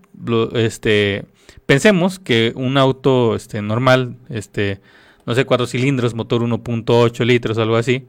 [0.54, 1.26] este,
[1.66, 4.80] pensemos que un auto este, normal, este,
[5.26, 8.08] no sé, cuatro cilindros, motor 1.8 litros algo así,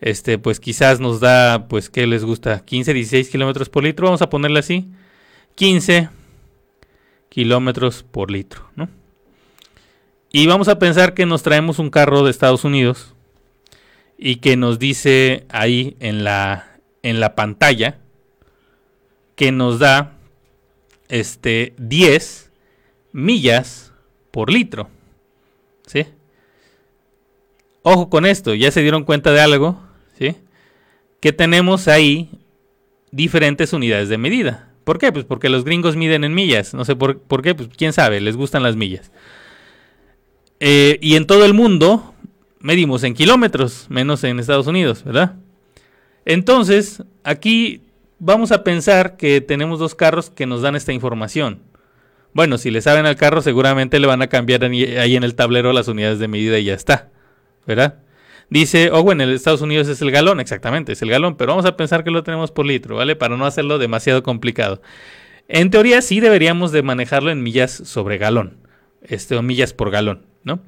[0.00, 2.64] este, pues quizás nos da, pues, ¿qué les gusta?
[2.64, 4.88] 15, 16 kilómetros por litro, vamos a ponerle así,
[5.56, 6.08] 15
[7.28, 8.88] kilómetros por litro, ¿no?
[10.32, 13.14] Y vamos a pensar que nos traemos un carro de Estados Unidos
[14.16, 17.98] y que nos dice ahí en la, en la pantalla
[19.34, 20.12] que nos da
[21.08, 22.50] este 10
[23.12, 23.92] millas
[24.30, 24.88] por litro.
[25.86, 26.06] ¿Sí?
[27.82, 29.80] Ojo con esto, ya se dieron cuenta de algo,
[30.16, 30.36] ¿sí?
[31.18, 32.30] Que tenemos ahí
[33.10, 34.68] diferentes unidades de medida.
[34.84, 35.10] ¿Por qué?
[35.10, 36.72] Pues porque los gringos miden en millas.
[36.74, 39.10] No sé por, por qué, pues quién sabe, les gustan las millas.
[40.60, 42.14] Eh, y en todo el mundo
[42.60, 45.36] medimos en kilómetros, menos en Estados Unidos, ¿verdad?
[46.26, 47.82] Entonces, aquí
[48.18, 51.62] vamos a pensar que tenemos dos carros que nos dan esta información.
[52.32, 55.72] Bueno, si le saben al carro, seguramente le van a cambiar ahí en el tablero
[55.72, 57.08] las unidades de medida y ya está,
[57.66, 57.98] ¿verdad?
[58.50, 61.66] Dice, oh, bueno, en Estados Unidos es el galón, exactamente, es el galón, pero vamos
[61.66, 63.16] a pensar que lo tenemos por litro, ¿vale?
[63.16, 64.82] Para no hacerlo demasiado complicado.
[65.48, 68.58] En teoría sí deberíamos de manejarlo en millas sobre galón,
[69.02, 70.29] este, o millas por galón.
[70.44, 70.60] ¿No?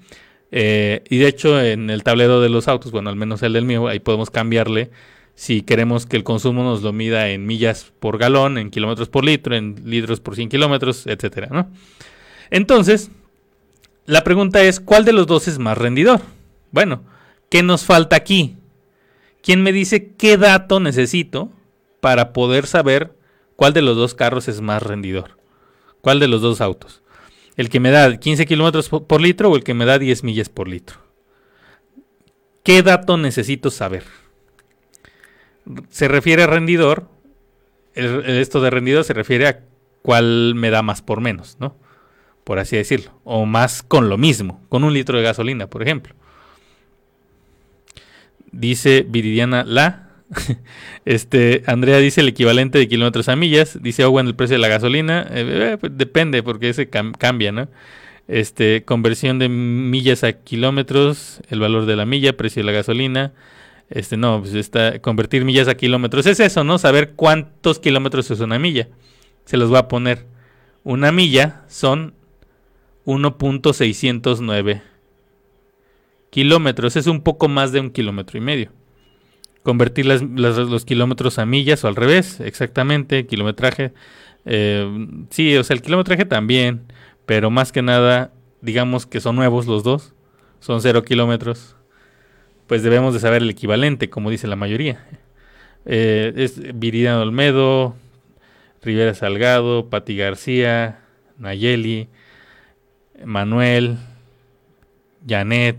[0.51, 3.65] Eh, y de hecho en el tablero de los autos, bueno, al menos el del
[3.65, 4.91] mío, ahí podemos cambiarle
[5.35, 9.25] si queremos que el consumo nos lo mida en millas por galón, en kilómetros por
[9.25, 11.69] litro, en litros por 100 kilómetros, etcétera.
[12.51, 13.11] Entonces,
[14.05, 16.21] la pregunta es, ¿cuál de los dos es más rendidor?
[16.71, 17.03] Bueno,
[17.49, 18.57] ¿qué nos falta aquí?
[19.43, 21.51] ¿Quién me dice qué dato necesito
[22.01, 23.17] para poder saber
[23.57, 25.39] cuál de los dos carros es más rendidor?
[26.01, 27.02] ¿Cuál de los dos autos?
[27.57, 30.49] El que me da 15 kilómetros por litro o el que me da 10 millas
[30.49, 30.99] por litro.
[32.63, 34.05] ¿Qué dato necesito saber?
[35.91, 37.09] Se refiere a rendidor.
[37.95, 39.61] esto de rendidor se refiere a
[40.03, 41.77] cuál me da más por menos, ¿no?
[42.45, 43.13] Por así decirlo.
[43.25, 46.15] O más con lo mismo, con un litro de gasolina, por ejemplo.
[48.51, 50.12] Dice Viridiana La,
[51.05, 53.79] este, Andrea dice el equivalente de kilómetros a millas.
[53.83, 55.27] Dice Owen el precio de la gasolina.
[55.31, 57.69] Eh, eh, pues depende, porque ese cambia, ¿no?
[58.29, 63.33] Este, conversión de millas a kilómetros, el valor de la milla, precio de la gasolina.
[63.91, 66.27] Este, no, pues está, convertir millas a kilómetros.
[66.27, 66.79] Es eso, ¿no?
[66.79, 68.89] Saber cuántos kilómetros es una milla.
[69.45, 70.27] Se los va a poner.
[70.85, 72.15] Una milla son
[73.07, 74.83] 1.609
[76.31, 76.97] kilómetros.
[76.97, 78.82] Es un poco más de un kilómetro y medio
[79.63, 83.93] convertir los kilómetros a millas o al revés, exactamente, kilometraje.
[84.45, 84.87] Eh,
[85.31, 86.83] sí, o sea, el kilometraje también,
[87.27, 90.15] pero más que nada, digamos que son nuevos los dos,
[90.61, 91.77] son cero kilómetros,
[92.67, 95.07] pues debemos de saber el equivalente, como dice la mayoría.
[95.85, 97.97] Eh, es Viridiano Olmedo,
[98.83, 101.01] Rivera Salgado, Pati García,
[101.39, 102.09] Nayeli,
[103.25, 103.99] Manuel,
[105.27, 105.77] Janet,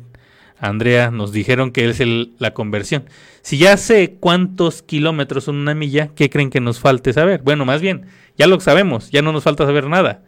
[0.64, 2.02] Andrea, nos dijeron que es
[2.40, 3.04] la conversión.
[3.42, 7.42] Si ya sé cuántos kilómetros son una milla, ¿qué creen que nos falte saber?
[7.44, 8.06] Bueno, más bien,
[8.38, 10.24] ya lo sabemos, ya no nos falta saber nada.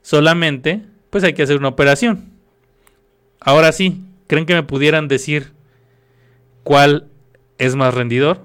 [0.00, 2.30] Solamente, pues hay que hacer una operación.
[3.40, 5.52] Ahora sí, ¿creen que me pudieran decir
[6.62, 7.08] cuál
[7.58, 8.40] es más rendidor,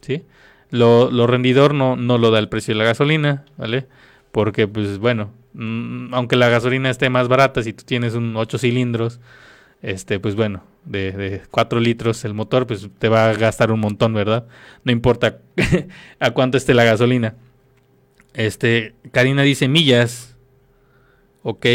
[0.00, 0.24] ¿sí?
[0.70, 3.86] Lo, lo rendidor no, no lo da el precio de la gasolina, ¿vale?
[4.32, 8.58] Porque, pues bueno, mm, aunque la gasolina esté más barata, si tú tienes un 8
[8.58, 9.20] cilindros,
[9.80, 13.80] este, pues bueno, de, de 4 litros el motor, pues te va a gastar un
[13.80, 14.46] montón, ¿verdad?
[14.84, 15.38] No importa
[16.18, 17.36] a cuánto esté la gasolina.
[18.34, 20.36] Este, Karina dice millas.
[21.42, 21.66] Ok.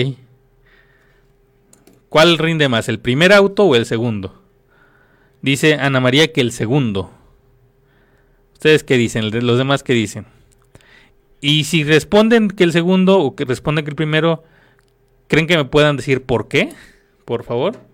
[2.09, 4.41] ¿Cuál rinde más, el primer auto o el segundo?
[5.41, 7.11] Dice Ana María que el segundo.
[8.53, 9.29] ¿Ustedes qué dicen?
[9.45, 10.25] Los demás qué dicen.
[11.41, 14.43] Y si responden que el segundo o que responden que el primero,
[15.27, 16.73] ¿creen que me puedan decir por qué?
[17.25, 17.86] Por favor.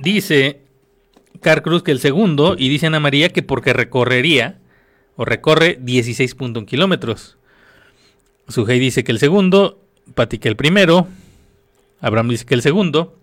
[0.00, 0.62] Dice
[1.40, 4.58] Car Cruz que el segundo y dice Ana María que porque recorrería
[5.16, 7.36] o recorre 16.1 kilómetros.
[8.48, 9.78] Sujei dice que el segundo,
[10.14, 11.06] Pati que el primero,
[12.00, 13.18] Abraham dice que el segundo.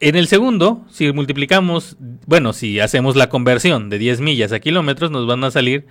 [0.00, 1.96] En el segundo, si multiplicamos,
[2.26, 5.86] bueno, si hacemos la conversión de 10 millas a kilómetros, nos van a salir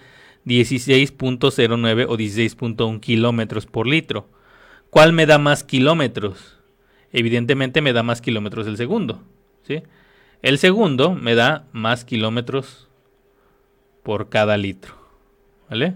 [0.47, 4.27] 16.09 o 16.1 kilómetros por litro.
[4.89, 6.60] ¿Cuál me da más kilómetros?
[7.13, 9.21] Evidentemente me da más kilómetros el segundo.
[9.67, 9.83] ¿sí?
[10.41, 12.89] El segundo me da más kilómetros
[14.03, 14.95] por cada litro.
[15.69, 15.95] ¿Vale?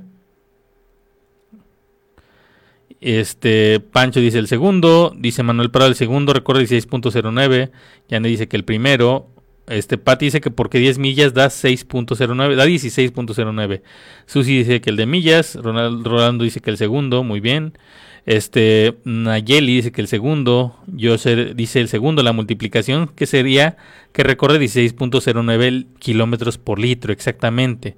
[3.01, 7.71] Este, Pancho dice el segundo, dice Manuel Prado el segundo, recorre 16.09,
[8.07, 9.27] Yane dice que el primero,
[9.67, 13.81] este Pati dice que porque 10 millas da 6.09, da 16.09.
[14.25, 17.77] Susi dice que el de millas, Rolando dice que el segundo, muy bien.
[18.25, 23.77] Este Nayeli dice que el segundo, dice el segundo, la multiplicación que sería
[24.13, 27.95] que recorre 16.09 kilómetros por litro, exactamente.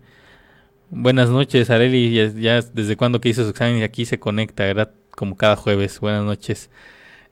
[0.89, 2.13] Buenas noches, Areli.
[2.41, 4.91] Ya, desde cuando que hizo su examen y aquí se conecta, ¿verdad?
[5.11, 5.99] Como cada jueves.
[5.99, 6.69] Buenas noches.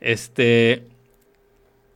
[0.01, 0.83] Este.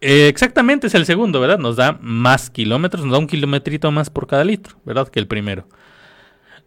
[0.01, 1.59] Eh, exactamente es el segundo, ¿verdad?
[1.59, 5.09] Nos da más kilómetros, nos da un kilometrito más por cada litro, ¿verdad?
[5.09, 5.65] Que el primero.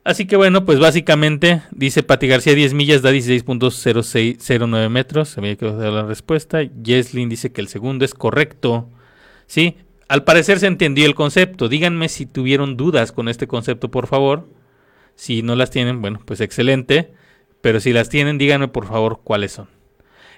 [0.04, 5.38] Así que bueno, pues básicamente dice Pati García 10 millas da 16.0609 metros.
[5.38, 6.62] Había que dar la respuesta.
[6.62, 8.88] Yeslin dice que el segundo es correcto.
[9.46, 9.76] Sí,
[10.08, 11.68] al parecer se entendió el concepto.
[11.68, 14.48] Díganme si tuvieron dudas con este concepto, por favor.
[15.14, 17.12] Si no las tienen, bueno, pues excelente.
[17.60, 19.68] Pero si las tienen, díganme por favor cuáles son.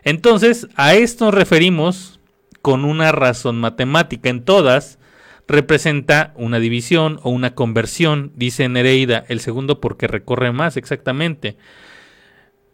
[0.02, 2.20] Entonces, a esto nos referimos
[2.60, 4.28] con una razón matemática.
[4.28, 4.98] En todas
[5.46, 9.24] representa una división o una conversión, dice Nereida.
[9.28, 11.56] El segundo porque recorre más, exactamente.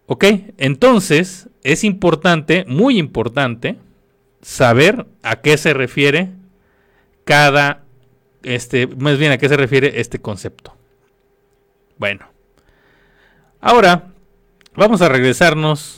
[0.06, 0.24] Ok,
[0.58, 3.76] entonces es importante, muy importante,
[4.42, 6.30] saber a qué se refiere
[7.24, 7.84] cada,
[8.42, 10.74] este, más bien a qué se refiere este concepto.
[11.98, 12.26] Bueno.
[13.60, 14.08] Ahora,
[14.74, 15.96] vamos a regresarnos.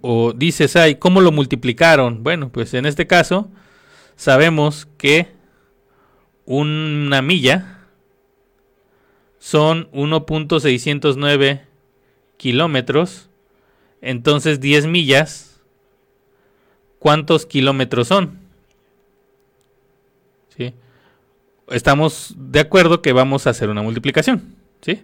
[0.00, 2.24] O dice Sai, ¿cómo lo multiplicaron?
[2.24, 3.48] Bueno, pues en este caso
[4.16, 5.28] sabemos que
[6.44, 7.86] una milla
[9.38, 11.62] son 1.609
[12.36, 13.28] kilómetros.
[14.00, 15.60] Entonces 10 millas,
[16.98, 18.40] ¿cuántos kilómetros son?
[20.56, 20.74] ¿Sí?
[21.70, 25.02] estamos de acuerdo que vamos a hacer una multiplicación, ¿sí?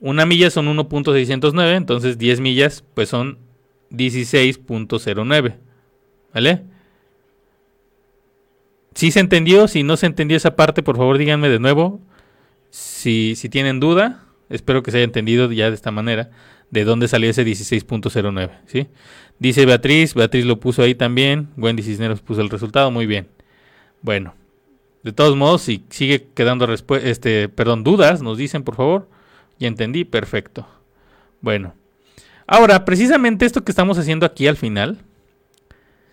[0.00, 3.38] Una milla son 1.609, entonces 10 millas pues son
[3.90, 5.56] 16.09,
[6.34, 6.62] ¿vale?
[8.94, 12.00] Si se entendió, si no se entendió esa parte, por favor díganme de nuevo.
[12.70, 16.30] Si, si tienen duda, espero que se haya entendido ya de esta manera,
[16.70, 18.88] de dónde salió ese 16.09, ¿sí?
[19.38, 23.28] Dice Beatriz, Beatriz lo puso ahí también, Wendy Cisneros puso el resultado, muy bien.
[24.02, 24.34] Bueno,
[25.02, 29.08] de todos modos, si sigue quedando este, perdón, dudas, nos dicen por favor.
[29.58, 30.66] Ya entendí, perfecto.
[31.40, 31.74] Bueno,
[32.46, 34.98] ahora precisamente esto que estamos haciendo aquí al final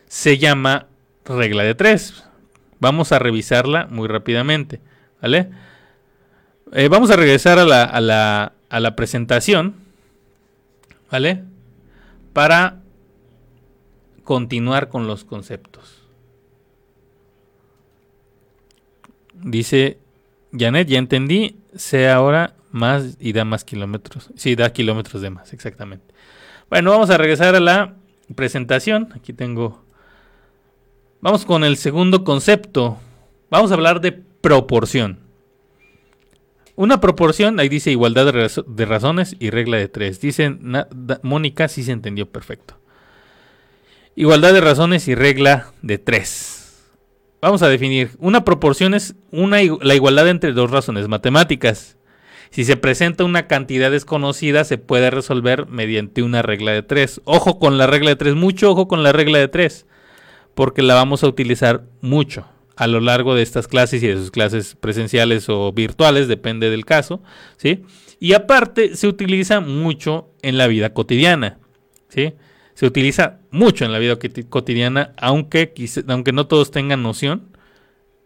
[0.07, 0.87] se llama
[1.25, 2.23] regla de tres.
[2.79, 4.79] Vamos a revisarla muy rápidamente,
[5.21, 5.49] ¿vale?
[6.71, 9.75] Eh, vamos a regresar a la, a, la, a la presentación,
[11.11, 11.43] ¿vale?
[12.33, 12.81] Para
[14.23, 16.03] continuar con los conceptos.
[19.33, 19.97] Dice
[20.57, 24.29] Janet, ya entendí, sea ahora más y da más kilómetros.
[24.35, 26.13] Sí, da kilómetros de más, exactamente.
[26.69, 27.95] Bueno, vamos a regresar a la
[28.35, 29.09] presentación.
[29.15, 29.83] Aquí tengo...
[31.21, 32.97] Vamos con el segundo concepto.
[33.49, 35.19] Vamos a hablar de proporción.
[36.77, 38.31] Una proporción, ahí dice igualdad
[38.65, 40.21] de, razones y regla de tres.
[40.21, 40.57] Dice
[41.23, 42.79] Mónica, sí se entendió perfecto.
[44.15, 46.87] Igualdad de razones y regla de tres.
[47.41, 48.11] Vamos a definir.
[48.19, 51.97] Una proporción es una, la igualdad entre dos razones matemáticas.
[52.49, 57.19] Si se presenta una cantidad desconocida, se puede resolver mediante una regla de tres.
[57.25, 59.85] Ojo con la regla de tres, mucho ojo con la regla de tres.
[60.55, 62.45] Porque la vamos a utilizar mucho
[62.75, 66.85] a lo largo de estas clases y de sus clases presenciales o virtuales, depende del
[66.85, 67.21] caso,
[67.57, 67.83] ¿sí?
[68.21, 71.59] Y aparte se utiliza mucho en la vida cotidiana,
[72.07, 72.35] ¿sí?
[72.75, 74.17] Se utiliza mucho en la vida
[74.49, 75.73] cotidiana, aunque,
[76.07, 77.49] aunque no todos tengan noción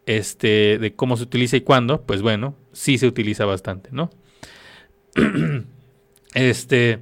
[0.06, 4.12] este, de cómo se utiliza y cuándo, pues bueno, sí se utiliza bastante, ¿no?
[6.36, 7.00] este,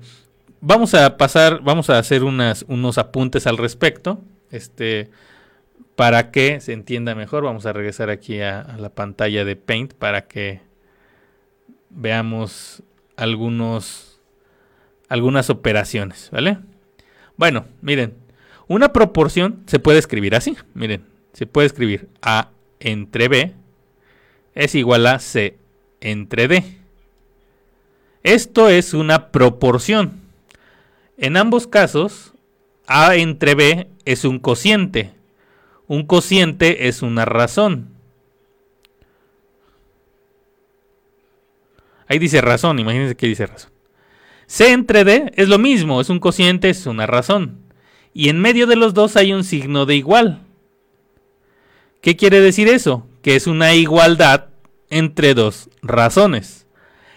[0.61, 4.22] vamos a pasar, vamos a hacer unas, unos apuntes al respecto,
[4.52, 5.10] este,
[5.95, 7.43] para que se entienda mejor.
[7.43, 10.62] Vamos a regresar aquí a, la pantalla de Paint para que
[11.89, 12.84] veamos
[13.16, 14.20] algunos,
[15.10, 16.58] algunas operaciones, ¿vale?
[17.38, 18.14] Bueno, miren,
[18.68, 22.49] una proporción se puede escribir así, miren, se puede escribir A
[22.80, 23.54] entre B
[24.56, 25.58] es igual a C
[25.99, 26.64] entre D.
[28.24, 30.20] Esto es una proporción.
[31.18, 32.30] En ambos casos,
[32.88, 35.13] A entre B es un cociente.
[35.88, 37.89] Un cociente es una razón.
[42.07, 43.71] Ahí dice razón, imagínense que dice razón.
[44.45, 47.59] C entre D es lo mismo, es un cociente, es una razón.
[48.13, 50.41] Y en medio de los dos hay un signo de igual.
[52.01, 53.07] ¿Qué quiere decir eso?
[53.21, 54.47] Que es una igualdad
[54.89, 56.67] entre dos razones.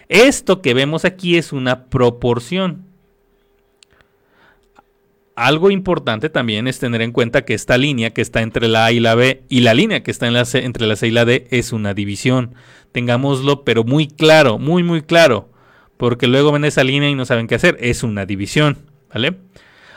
[0.07, 2.84] Esto que vemos aquí es una proporción.
[5.35, 8.91] Algo importante también es tener en cuenta que esta línea que está entre la A
[8.93, 11.73] y la B y la línea que está entre la C y la D es
[11.73, 12.55] una división.
[12.93, 15.51] Tengámoslo pero muy claro, muy muy claro,
[15.97, 17.75] porque luego ven esa línea y no saben qué hacer.
[17.81, 18.77] Es una división,
[19.13, 19.35] ¿vale?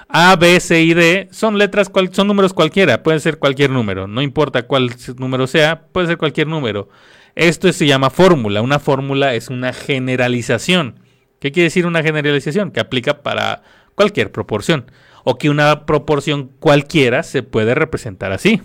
[0.08, 4.22] A, B, C y D son letras, son números cualquiera, puede ser cualquier número, no
[4.22, 6.88] importa cuál número sea, puede ser cualquier número.
[7.36, 8.60] Esto se llama fórmula.
[8.60, 10.98] Una fórmula es una generalización.
[11.38, 12.72] ¿Qué quiere decir una generalización?
[12.72, 13.62] Que aplica para
[13.94, 14.86] cualquier proporción
[15.30, 18.62] o que una proporción cualquiera se puede representar así.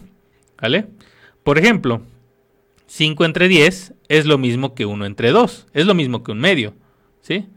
[0.62, 0.88] ¿Vale?
[1.44, 2.02] Por ejemplo,
[2.88, 6.40] 5 entre 10 es lo mismo que 1 entre 2, es lo mismo que un
[6.40, 6.74] medio.
[7.22, 7.48] ¿Sí?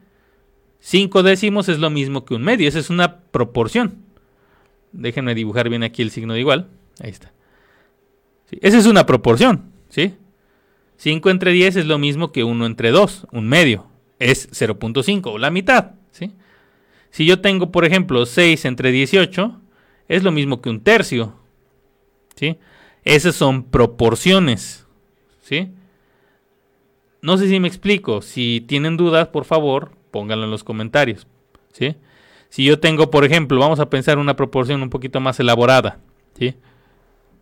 [0.81, 3.95] 5 décimos es lo mismo que un medio, esa es una proporción.
[4.91, 6.67] Déjenme dibujar bien aquí el signo de igual.
[6.99, 7.31] Ahí está.
[8.59, 9.71] Esa es una proporción.
[9.87, 10.15] ¿Sí?
[10.97, 13.87] 5 entre 10 es lo mismo que 1 entre 2, un medio.
[14.19, 15.91] Es 0.5 o la mitad.
[16.11, 16.33] ¿sí?
[17.11, 19.59] Si yo tengo, por ejemplo, 6 entre 18,
[20.07, 21.33] es lo mismo que un tercio.
[22.35, 22.57] ¿sí?
[23.03, 24.85] Esas son proporciones.
[25.41, 25.69] ¿sí?
[27.21, 28.21] No sé si me explico.
[28.21, 31.27] Si tienen dudas, por favor, pónganlo en los comentarios.
[31.73, 31.95] ¿sí?
[32.49, 35.99] Si yo tengo, por ejemplo, vamos a pensar una proporción un poquito más elaborada.
[36.37, 36.55] ¿sí?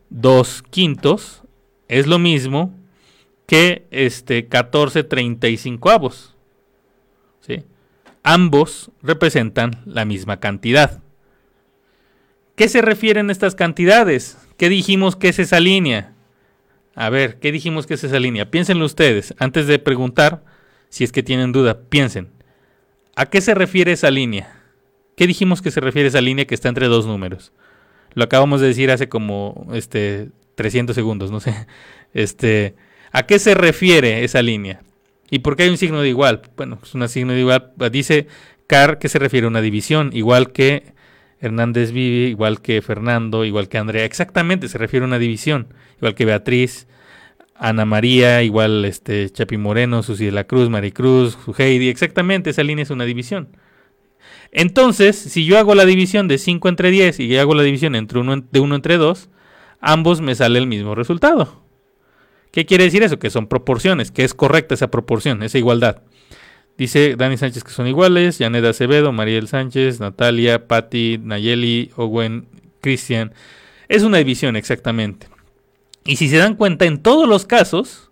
[0.10, 1.44] 2 quintos
[1.88, 2.74] es lo mismo
[3.48, 6.35] que este 1435 avos.
[8.26, 11.02] Ambos representan la misma cantidad.
[12.56, 14.38] ¿Qué se refieren estas cantidades?
[14.58, 16.14] ¿Qué dijimos que es esa línea?
[16.96, 18.50] A ver, ¿qué dijimos que es esa línea?
[18.50, 19.36] Piénsenlo ustedes.
[19.38, 20.44] Antes de preguntar,
[20.90, 22.30] si es que tienen duda, piensen.
[23.16, 24.60] ¿A qué se refiere esa línea?
[25.16, 27.54] ¿Qué dijimos que se refiere esa línea que está entre dos números?
[28.16, 31.54] Lo acabamos de decir hace como este 300 segundos, no sé.
[32.14, 32.76] Este,
[33.12, 34.82] ¿a qué se refiere esa línea?
[35.30, 36.42] ¿Y por qué hay un signo de igual?
[36.56, 37.74] Bueno, es un signo de igual.
[37.92, 38.28] Dice
[38.68, 40.94] Car que se refiere a una división, igual que
[41.40, 44.06] Hernández Vive, igual que Fernando, igual que Andrea.
[44.06, 45.74] Exactamente, se refiere a una división.
[45.98, 46.88] Igual que Beatriz,
[47.56, 51.90] Ana María, igual este Chapi Moreno, Susi de la Cruz, Maricruz, Heidi.
[51.90, 53.50] Exactamente, esa línea es una división.
[54.52, 58.20] Entonces, si yo hago la división de 5 entre 10 y hago la división entre
[58.20, 59.30] uno, de 1 entre 2,
[59.82, 61.65] ambos me sale el mismo resultado.
[62.56, 63.20] ¿Qué quiere decir eso?
[63.20, 66.04] Que son proporciones, que es correcta esa proporción, esa igualdad.
[66.78, 72.48] Dice Dani Sánchez que son iguales, Janet Acevedo, Mariel Sánchez, Natalia, Patti, Nayeli, Owen,
[72.80, 73.34] Cristian.
[73.90, 75.28] Es una división exactamente.
[76.06, 78.10] Y si se dan cuenta, en todos los casos,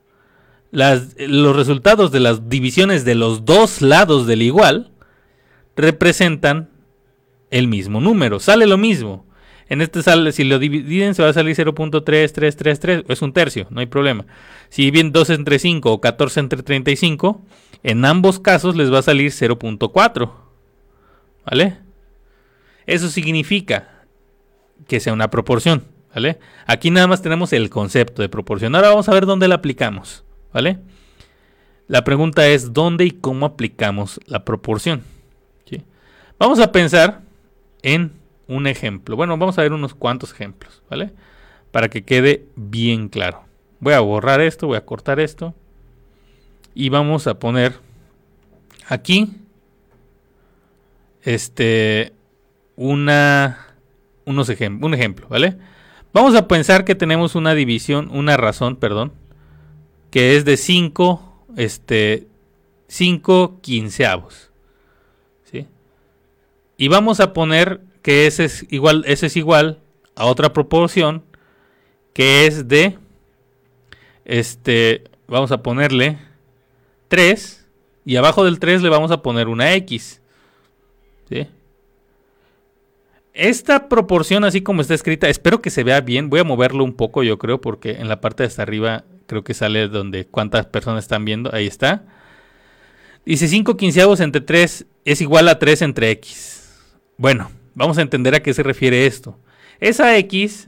[0.72, 4.92] los resultados de las divisiones de los dos lados del igual
[5.78, 6.70] representan
[7.50, 9.26] el mismo número, sale lo mismo.
[9.74, 13.80] En este sale, si lo dividen, se va a salir 0.3333, es un tercio, no
[13.80, 14.28] hay problema.
[14.70, 17.42] Si bien 2 entre 5 o 14 entre 35,
[17.82, 20.32] en ambos casos les va a salir 0.4.
[21.44, 21.80] ¿Vale?
[22.86, 24.06] Eso significa
[24.88, 25.86] que sea una proporción.
[26.14, 26.38] ¿Vale?
[26.68, 28.76] Aquí nada más tenemos el concepto de proporción.
[28.76, 30.24] Ahora vamos a ver dónde la aplicamos.
[30.54, 30.82] ¿Vale?
[31.88, 35.02] La pregunta es dónde y cómo aplicamos la proporción.
[36.38, 37.22] Vamos a pensar
[37.82, 39.16] en un ejemplo.
[39.16, 41.12] Bueno, vamos a ver unos cuantos ejemplos, ¿vale?
[41.72, 43.44] Para que quede bien claro.
[43.80, 45.54] Voy a borrar esto, voy a cortar esto.
[46.76, 47.74] Y vamos a poner
[48.88, 49.32] aquí
[51.22, 52.14] este
[52.76, 53.68] una
[54.26, 55.58] unos un ejemplo, ¿vale?
[56.14, 59.14] Vamos a pensar que tenemos una división, una razón, perdón,
[60.12, 62.28] que es de 5, este,
[62.88, 64.52] 5 quinceavos.
[65.52, 65.68] ¿sí?
[66.78, 69.80] Y vamos a poner que ese es igual, ese es igual
[70.16, 71.24] a otra proporción
[72.14, 73.00] que es de,
[74.26, 76.20] este, vamos a ponerle
[77.08, 77.66] 3
[78.06, 80.22] y abajo del 3 le vamos a poner una X.
[81.30, 81.48] ¿sí?
[83.34, 86.30] Esta proporción, así como está escrita, espero que se vea bien.
[86.30, 89.44] Voy a moverlo un poco, yo creo, porque en la parte de hasta arriba creo
[89.44, 91.50] que sale donde cuántas personas están viendo.
[91.54, 92.04] Ahí está.
[93.26, 96.62] Dice 5 quinceavos entre 3 es igual a 3 entre x.
[97.18, 99.38] Bueno, vamos a entender a qué se refiere esto.
[99.80, 100.68] Esa x,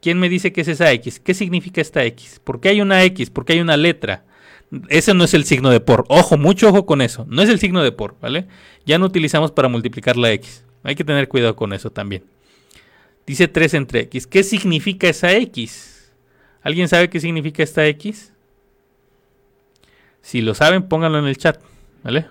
[0.00, 1.20] ¿quién me dice que es esa x?
[1.20, 2.40] ¿Qué significa esta x?
[2.42, 3.30] ¿Por qué hay una x?
[3.30, 4.24] ¿Por qué hay una letra?
[4.88, 6.04] Ese no es el signo de por.
[6.08, 7.26] Ojo, mucho ojo con eso.
[7.28, 8.46] No es el signo de por, ¿vale?
[8.86, 10.64] Ya no utilizamos para multiplicar la x.
[10.82, 12.24] Hay que tener cuidado con eso también.
[13.26, 14.26] Dice 3 entre x.
[14.26, 16.12] ¿Qué significa esa x?
[16.62, 18.32] ¿Alguien sabe qué significa esta x?
[20.22, 21.60] Si lo saben, pónganlo en el chat,
[22.04, 22.26] ¿vale?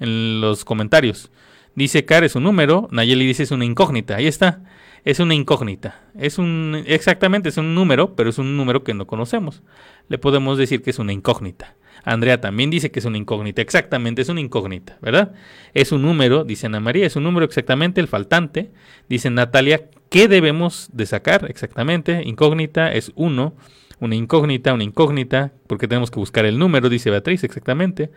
[0.00, 1.30] En los comentarios.
[1.74, 4.16] Dice Car es un número, Nayeli dice es una incógnita.
[4.16, 4.62] Ahí está.
[5.04, 6.00] Es una incógnita.
[6.16, 9.62] Es un exactamente es un número, pero es un número que no conocemos.
[10.08, 11.74] Le podemos decir que es una incógnita.
[12.04, 13.62] Andrea también dice que es una incógnita.
[13.62, 15.32] Exactamente, es una incógnita, ¿verdad?
[15.74, 18.70] Es un número, dice Ana María, es un número exactamente el faltante.
[19.08, 22.22] Dice Natalia, ¿qué debemos de sacar exactamente?
[22.24, 23.54] Incógnita es uno,
[24.00, 28.10] una incógnita, una incógnita, porque tenemos que buscar el número, dice Beatriz, exactamente.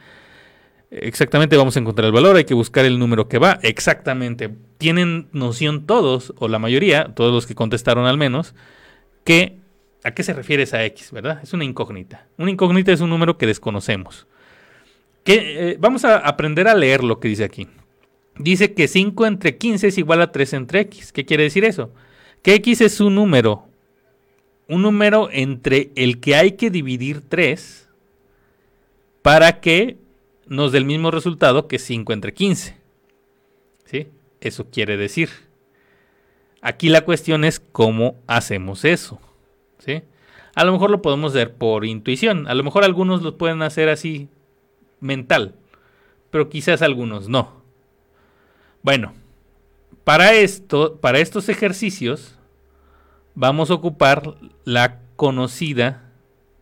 [0.91, 3.59] Exactamente vamos a encontrar el valor, hay que buscar el número que va.
[3.63, 4.49] Exactamente.
[4.77, 8.55] Tienen noción todos, o la mayoría, todos los que contestaron al menos,
[9.23, 9.59] que
[10.05, 11.39] ¿A qué se refiere esa X, verdad?
[11.41, 12.27] Es una incógnita.
[12.38, 14.27] Una incógnita es un número que desconocemos.
[15.25, 17.67] Eh, vamos a aprender a leer lo que dice aquí.
[18.38, 21.11] Dice que 5 entre 15 es igual a 3 entre X.
[21.11, 21.91] ¿Qué quiere decir eso?
[22.43, 23.67] Que X es un número.
[24.67, 27.89] Un número entre el que hay que dividir 3
[29.23, 29.97] para que
[30.48, 32.78] nos dé el mismo resultado que 5 entre 15.
[33.86, 34.08] ¿Sí?
[34.41, 35.30] Eso quiere decir.
[36.62, 39.20] Aquí la cuestión es cómo hacemos eso.
[40.56, 43.89] A lo mejor lo podemos hacer por intuición, a lo mejor algunos lo pueden hacer
[43.89, 44.30] así
[45.02, 45.54] mental,
[46.32, 47.62] pero quizás algunos no.
[48.82, 49.14] Bueno,
[50.06, 52.36] para esto, para estos ejercicios
[53.34, 56.10] vamos a ocupar la conocida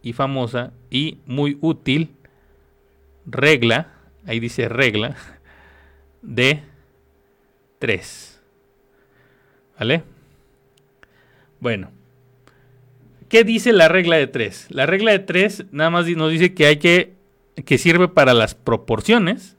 [0.01, 2.15] y famosa y muy útil
[3.25, 3.93] regla,
[4.25, 5.15] ahí dice regla
[6.21, 6.63] de
[7.79, 8.41] 3.
[9.79, 10.03] ¿Vale?
[11.59, 11.91] Bueno,
[13.29, 14.67] ¿Qué dice la regla de 3?
[14.69, 17.13] La regla de 3 nada más nos dice que hay que
[17.65, 19.57] que sirve para las proporciones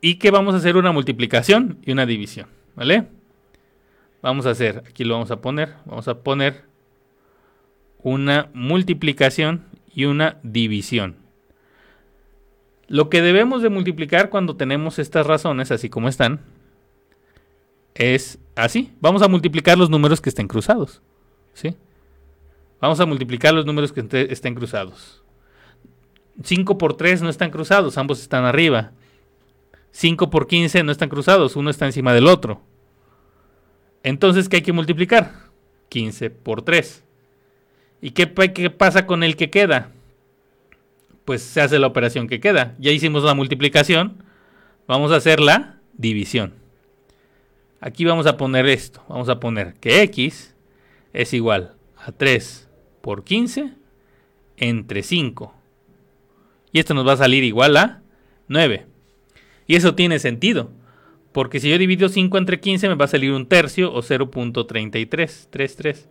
[0.00, 3.06] y que vamos a hacer una multiplicación y una división, ¿vale?
[4.22, 6.64] Vamos a hacer, aquí lo vamos a poner, vamos a poner
[8.02, 9.64] una multiplicación
[9.94, 11.16] y una división.
[12.88, 16.40] Lo que debemos de multiplicar cuando tenemos estas razones, así como están,
[17.94, 18.92] es así.
[19.00, 21.02] Vamos a multiplicar los números que estén cruzados,
[21.52, 21.76] ¿sí?
[22.80, 25.22] Vamos a multiplicar los números que estén cruzados.
[26.42, 28.92] 5 por 3 no están cruzados, ambos están arriba.
[29.92, 32.60] 5 por 15 no están cruzados, uno está encima del otro.
[34.02, 35.32] Entonces, ¿qué hay que multiplicar?
[35.88, 37.02] 15 por 3.
[38.02, 39.92] ¿Y qué, qué, pasa con el que queda?
[41.26, 42.74] Pues se hace la operación que queda.
[42.78, 44.22] Ya hicimos la multiplicación.
[44.86, 46.54] Vamos a hacer la división.
[47.80, 49.02] Aquí vamos a poner esto.
[49.08, 50.54] Vamos a poner que x
[51.12, 52.68] es igual a 3
[53.00, 53.72] por 15
[54.56, 55.52] entre 5.
[56.72, 58.00] Y esto nos va a salir igual a
[58.48, 58.86] 9.
[59.66, 60.70] Y eso tiene sentido.
[61.32, 66.06] Porque si yo divido 5 entre 15 me va a salir un tercio o 0.3333.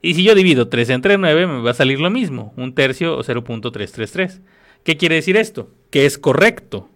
[0.00, 3.16] Y si yo divido 3 entre 9 me va a salir lo mismo, un tercio
[3.16, 4.40] o 0.333.
[4.84, 5.70] ¿Qué quiere decir esto?
[5.90, 6.88] Que es correcto.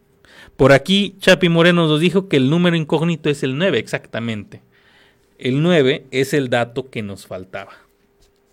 [0.56, 4.62] Por aquí Chapi Moreno nos dijo que el número incógnito es el 9, exactamente.
[5.38, 7.72] El 9 es el dato que nos faltaba.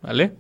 [0.01, 0.31] ¿Vale?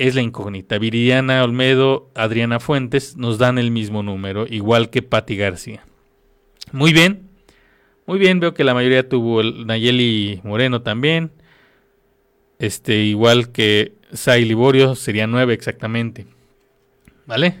[0.00, 0.78] es la incógnita.
[0.78, 5.84] Viridiana Olmedo, Adriana Fuentes nos dan el mismo número, igual que Patti García.
[6.72, 7.28] Muy bien,
[8.06, 11.30] muy bien, veo que la mayoría tuvo el Nayeli Moreno también.
[12.60, 16.26] Este, igual que Sai Liborio, sería 9 exactamente.
[17.26, 17.56] ¿Vale?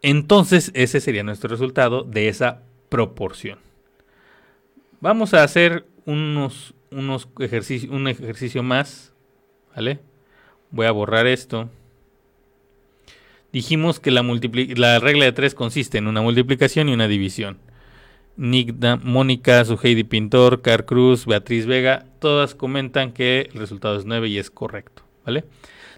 [0.00, 3.58] Entonces, ese sería nuestro resultado de esa proporción.
[5.00, 9.12] Vamos a hacer unos, unos un ejercicio más.
[9.74, 9.98] ¿Vale?
[10.70, 11.68] Voy a borrar esto.
[13.52, 17.58] Dijimos que la, la regla de 3 consiste en una multiplicación y una división.
[18.40, 24.28] Nick, Mónica, Suheidi Pintor, Car Cruz, Beatriz Vega, todas comentan que el resultado es 9
[24.28, 25.44] y es correcto, ¿vale?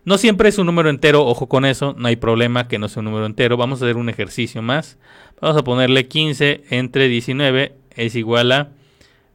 [0.05, 3.01] No siempre es un número entero, ojo con eso, no hay problema que no sea
[3.01, 3.57] un número entero.
[3.57, 4.99] Vamos a hacer un ejercicio más.
[5.41, 8.71] Vamos a ponerle 15 entre 19 es igual a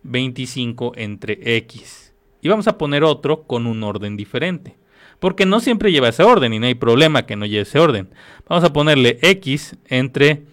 [0.04, 2.14] 25 entre x.
[2.42, 4.76] Y vamos a poner otro con un orden diferente.
[5.20, 8.10] Porque no siempre lleva ese orden y no hay problema que no lleve ese orden.
[8.50, 10.44] Vamos a ponerle x entre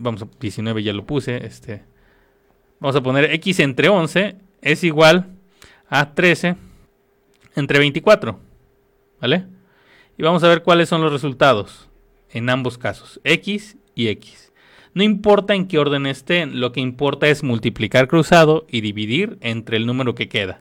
[0.00, 1.82] vamos a, 19 ya lo puse, este,
[2.78, 5.28] vamos a poner x entre 11 es igual
[5.88, 6.56] a 13
[7.56, 8.38] entre 24,
[9.20, 9.46] ¿vale?
[10.16, 11.88] Y vamos a ver cuáles son los resultados
[12.30, 14.52] en ambos casos, x y x.
[14.92, 19.76] No importa en qué orden estén, lo que importa es multiplicar cruzado y dividir entre
[19.76, 20.60] el número que queda.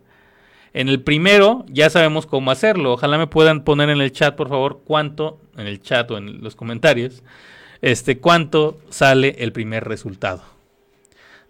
[0.73, 2.93] En el primero ya sabemos cómo hacerlo.
[2.93, 6.41] Ojalá me puedan poner en el chat, por favor, cuánto, en el chat o en
[6.41, 7.23] los comentarios,
[7.82, 10.43] este, cuánto sale el primer resultado.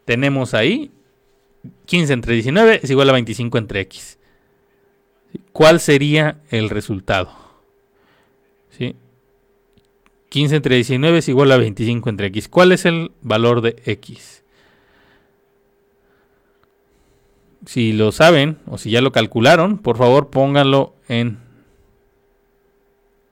[0.06, 0.92] Tenemos ahí
[1.86, 4.18] 15 entre 19 es igual a 25 entre x.
[5.52, 7.32] ¿Cuál sería el resultado?
[8.70, 8.96] ¿Sí?
[10.30, 12.48] 15 entre 19 es igual a 25 entre x.
[12.48, 14.44] ¿Cuál es el valor de x?
[17.66, 21.40] Si lo saben o si ya lo calcularon, por favor pónganlo en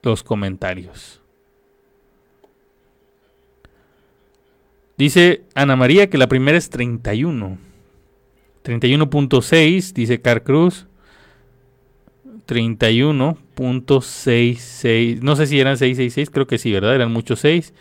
[0.01, 1.16] los comentarios.
[4.97, 7.57] Dice Ana María que la primera es 31.
[8.63, 10.87] 31.6, dice Car Cruz.
[12.47, 15.19] 31.66.
[15.21, 16.95] No sé si eran 666, creo que sí, ¿verdad?
[16.95, 17.73] Eran muchos 6.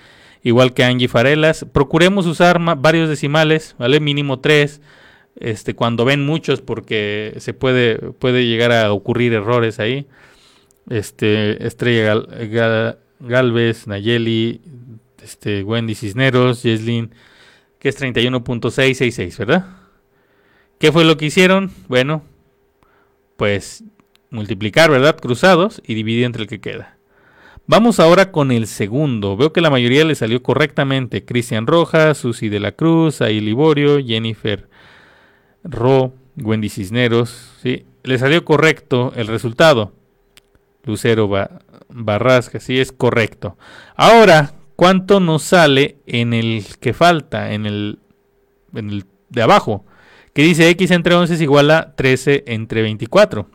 [0.42, 1.64] Igual que Angie Farelas.
[1.72, 4.00] Procuremos usar varios decimales, ¿vale?
[4.00, 4.82] Mínimo 3.
[5.38, 10.06] Este, cuando ven muchos, porque se puede, puede llegar a ocurrir errores ahí.
[10.88, 12.24] Este, Estrella
[13.20, 14.60] Galvez, Nayeli,
[15.26, 17.10] este, Wendy Cisneros, Jesslyn,
[17.80, 19.66] que es 31.666, ¿verdad?
[20.78, 21.72] ¿Qué fue lo que hicieron?
[21.88, 22.22] Bueno,
[23.36, 23.82] pues
[24.30, 25.18] multiplicar, ¿verdad?
[25.18, 26.96] Cruzados y dividir entre el que queda.
[27.66, 29.36] Vamos ahora con el segundo.
[29.36, 31.24] Veo que la mayoría le salió correctamente.
[31.24, 34.68] Cristian Rojas, Susi de la Cruz, Ahí Liborio, Jennifer
[35.64, 37.50] Ro, Wendy Cisneros.
[37.62, 37.84] ¿sí?
[38.04, 39.92] Le salió correcto el resultado.
[40.84, 41.28] Lucero
[41.88, 43.58] Barrasca, sí es correcto.
[43.96, 47.98] Ahora, ¿cuánto nos sale en el que falta, en el,
[48.74, 49.84] en el de abajo?
[50.32, 53.48] Que dice x entre 11 es igual a 13 entre 24.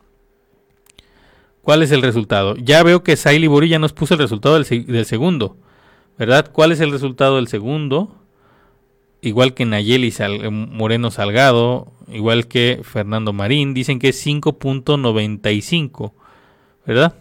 [1.62, 2.56] ¿Cuál es el resultado?
[2.56, 5.58] Ya veo que Saily Buri ya nos puso el resultado del, segundo.
[6.18, 6.52] ¿Verdad?
[6.52, 8.16] ¿Cuál es el resultado del segundo?
[9.22, 10.12] Igual que Nayeli
[10.50, 16.14] Moreno Salgado, igual que Fernando Marín, dicen que es 5.95.
[16.86, 17.14] ¿Verdad?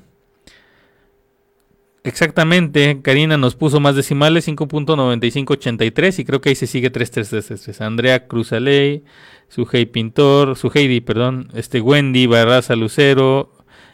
[2.03, 7.81] Exactamente, Karina nos puso más decimales, 5.9583 y creo que ahí se sigue 3333.
[7.83, 9.05] Andrea Cruzaley,
[9.49, 13.53] Sujei Pintor, Suheidi, perdón, este Wendy, Barraza Lucero,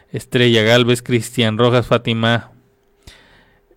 [0.09, 2.51] Estrella Galvez, Cristian Rojas, Fátima,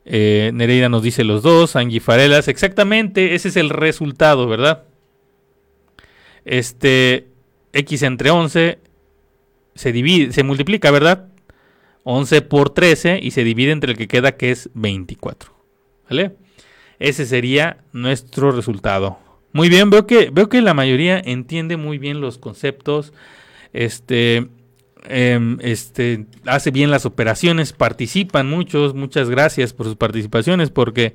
[0.04, 4.84] eh, Nereida nos dice los dos, Angie Farelas, exactamente, ese es el resultado, ¿verdad?
[6.44, 7.26] Este
[7.72, 8.78] X entre 11
[9.74, 11.29] se divide, se multiplica, ¿verdad?
[12.04, 15.52] 11 por 13 y se divide entre el que queda que es 24.
[16.08, 16.36] ¿Vale?
[16.98, 19.18] Ese sería nuestro resultado.
[19.52, 23.12] Muy bien, veo que, veo que la mayoría entiende muy bien los conceptos.
[23.72, 24.48] Este,
[25.04, 28.94] em, este, hace bien las operaciones, participan muchos.
[28.94, 31.14] Muchas gracias por sus participaciones porque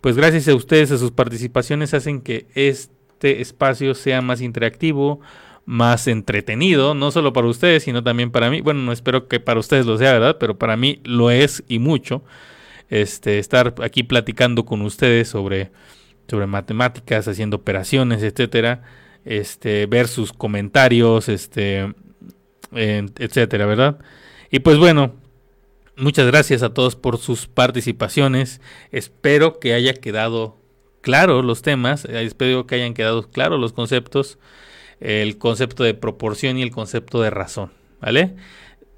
[0.00, 5.20] pues gracias a ustedes, a sus participaciones hacen que este espacio sea más interactivo,
[5.66, 8.60] más entretenido, no solo para ustedes, sino también para mí.
[8.60, 10.36] Bueno, no espero que para ustedes lo sea, ¿verdad?
[10.38, 12.22] Pero para mí lo es y mucho.
[12.90, 15.70] Este, estar aquí platicando con ustedes sobre,
[16.28, 18.82] sobre matemáticas, haciendo operaciones, etcétera.
[19.24, 21.94] Este, ver sus comentarios, este,
[22.72, 23.98] etcétera, ¿verdad?
[24.50, 25.14] Y pues bueno,
[25.96, 28.60] muchas gracias a todos por sus participaciones.
[28.92, 30.58] Espero que haya quedado
[31.00, 34.38] claro los temas, espero que hayan quedado claros los conceptos
[35.00, 37.70] el concepto de proporción y el concepto de razón,
[38.00, 38.34] ¿vale?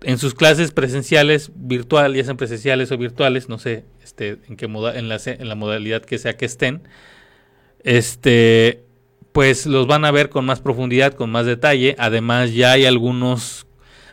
[0.02, 4.68] En sus clases presenciales, virtual, ya sean presenciales o virtuales, no sé este, en, qué
[4.68, 6.82] moda, en, la, en la modalidad que sea que estén,
[7.82, 8.84] este,
[9.32, 11.94] pues los van a ver con más profundidad, con más detalle.
[11.98, 13.66] Además, ya hay algunos,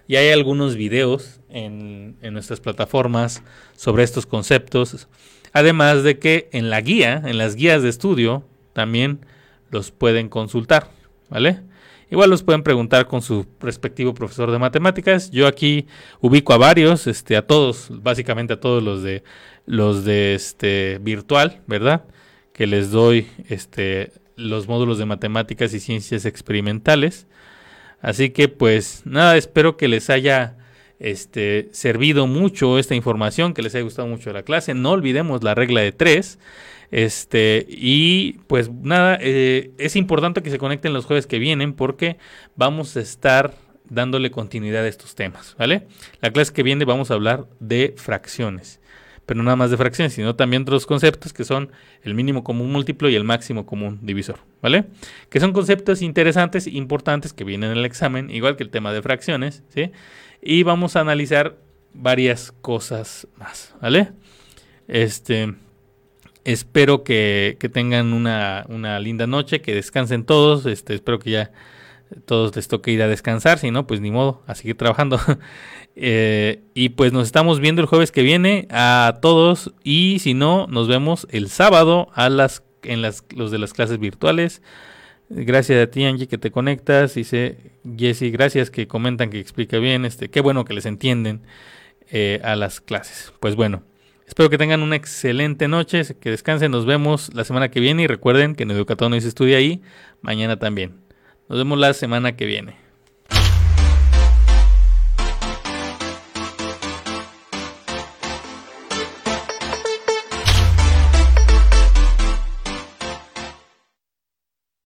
[0.07, 3.43] ya hay algunos videos en, en nuestras plataformas
[3.75, 5.07] sobre estos conceptos.
[5.53, 9.25] Además de que en la guía, en las guías de estudio, también
[9.69, 10.89] los pueden consultar,
[11.29, 11.61] ¿vale?
[12.13, 15.31] Igual los pueden preguntar con su respectivo profesor de matemáticas.
[15.31, 15.87] Yo aquí
[16.21, 19.23] ubico a varios, este, a todos, básicamente a todos los de
[19.65, 22.05] los de este virtual, ¿verdad?
[22.53, 27.25] Que les doy este los módulos de matemáticas y ciencias experimentales.
[27.99, 30.57] Así que pues nada, espero que les haya
[30.99, 34.75] este, servido mucho esta información, que les haya gustado mucho la clase.
[34.75, 36.37] No olvidemos la regla de tres.
[36.93, 42.17] Este, y pues nada, eh, es importante que se conecten los jueves que vienen porque
[42.55, 43.55] vamos a estar
[43.89, 45.87] dándole continuidad a estos temas, ¿vale?
[46.21, 48.79] La clase que viene vamos a hablar de fracciones,
[49.25, 51.71] pero no nada más de fracciones, sino también otros conceptos que son
[52.03, 54.85] el mínimo común múltiplo y el máximo común divisor, ¿vale?
[55.31, 59.01] Que son conceptos interesantes, importantes que vienen en el examen, igual que el tema de
[59.01, 59.89] fracciones, ¿sí?
[60.43, 61.57] Y vamos a analizar
[61.91, 64.11] varias cosas más, ¿vale?
[64.87, 65.55] Este,
[66.45, 70.65] Espero que, tengan una, linda noche, que descansen todos.
[70.65, 71.51] Este, espero que ya
[72.25, 75.19] todos les toque ir a descansar, si no, pues ni modo, a seguir trabajando.
[75.95, 80.65] Eh, y pues nos estamos viendo el jueves que viene a todos y si no,
[80.65, 84.63] nos vemos el sábado a las, en las, los de las clases virtuales.
[85.29, 87.13] Gracias a ti, Angie, que te conectas.
[87.13, 87.57] Dice
[87.95, 90.03] Jesse, gracias que comentan que explica bien.
[90.05, 91.41] Este, qué bueno que les entienden
[92.09, 93.31] eh, a las clases.
[93.39, 93.83] Pues bueno,
[94.33, 98.07] Espero que tengan una excelente noche, que descansen, nos vemos la semana que viene y
[98.07, 99.83] recuerden que en Educatón hoy se estudia ahí,
[100.23, 101.01] mañana también.
[101.49, 102.82] Nos vemos la semana que viene.